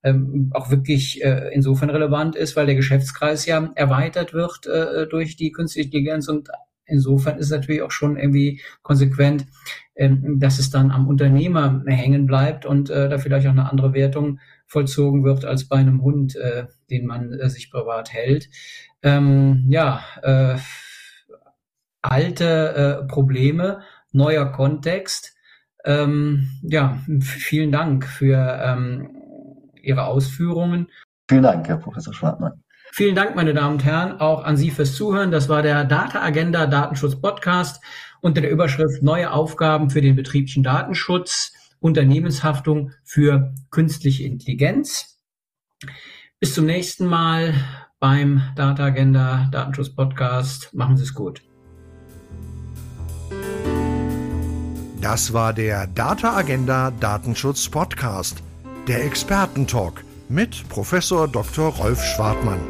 ähm, 0.05 0.51
auch 0.53 0.71
wirklich 0.71 1.25
äh, 1.25 1.51
insofern 1.53 1.91
relevant 1.91 2.37
ist, 2.37 2.55
weil 2.57 2.67
der 2.67 2.75
Geschäftskreis 2.75 3.47
ja 3.47 3.71
erweitert 3.75 4.35
wird 4.35 4.67
äh, 4.67 5.07
durch 5.09 5.37
die 5.37 5.51
künstliche 5.51 5.87
Intelligenz 5.87 6.29
und 6.29 6.51
insofern 6.87 7.39
ist 7.39 7.51
natürlich 7.51 7.83
auch 7.83 7.91
schon 7.91 8.17
irgendwie 8.17 8.61
konsequent, 8.83 9.47
ähm, 9.97 10.39
dass 10.39 10.59
es 10.59 10.71
dann 10.71 10.91
am 10.91 11.09
Unternehmer 11.09 11.83
hängen 11.87 12.27
bleibt 12.27 12.67
und 12.67 12.91
äh, 12.91 13.09
da 13.09 13.19
vielleicht 13.19 13.47
auch 13.47 13.53
eine 13.53 13.71
andere 13.71 13.95
Wertung 13.95 14.39
vollzogen 14.67 15.25
wird 15.25 15.45
als 15.45 15.69
bei 15.69 15.77
einem 15.77 16.03
Hund, 16.03 16.37
äh, 16.37 16.67
den 16.91 17.07
man 17.07 17.33
äh, 17.33 17.49
sich 17.49 17.71
privat 17.71 18.13
hält. 18.13 18.51
Ähm, 19.03 19.65
ja, 19.69 20.03
äh, 20.23 20.57
alte 22.03 23.03
äh, 23.05 23.07
Probleme, 23.07 23.81
neuer 24.13 24.53
Kontext. 24.53 25.35
Ähm, 25.85 26.49
ja, 26.63 26.99
vielen 27.21 27.73
Dank 27.73 28.07
für 28.07 28.61
ähm, 28.63 29.24
Ihre 29.87 30.05
Ausführungen. 30.05 30.89
Vielen 31.29 31.43
Dank, 31.43 31.69
Herr 31.69 31.79
Professor 31.79 32.13
Schwartmann. 32.13 32.65
Vielen 32.93 33.17
Dank, 33.17 33.35
meine 33.35 33.55
Damen 33.55 33.75
und 33.75 33.85
Herren, 33.85 34.21
auch 34.21 34.45
an 34.45 34.57
Sie 34.57 34.71
fürs 34.71 34.95
Zuhören. 34.95 35.31
Das 35.33 35.49
war 35.49 35.63
der 35.63 35.85
Data 35.85 36.23
Agenda 36.23 36.67
Datenschutz 36.67 37.21
Podcast 37.21 37.83
unter 38.21 38.41
der 38.41 38.51
Überschrift 38.51 39.03
Neue 39.03 39.33
Aufgaben 39.33 39.91
für 39.91 40.01
den 40.01 40.15
betrieblichen 40.15 40.63
Datenschutz, 40.63 41.53
Unternehmenshaftung 41.81 42.93
für 43.03 43.53
künstliche 43.71 44.25
Intelligenz. 44.25 45.19
Bis 46.39 46.55
zum 46.55 46.67
nächsten 46.67 47.07
Mal 47.07 47.55
beim 47.99 48.43
Data 48.55 48.85
Agenda 48.85 49.49
Datenschutz 49.51 49.91
Podcast. 49.95 50.73
Machen 50.73 50.97
Sie 50.97 51.03
es 51.03 51.15
gut. 51.15 51.43
Das 55.01 55.33
war 55.33 55.53
der 55.53 55.87
Data 55.89 56.37
Agenda 56.37 56.91
Datenschutz 56.93 57.69
Podcast. 57.69 58.43
Der 58.87 59.03
Expertentalk 59.03 60.05
mit 60.29 60.69
Professor 60.69 61.27
Dr. 61.27 61.71
Rolf 61.71 62.05
Schwartmann. 62.05 62.61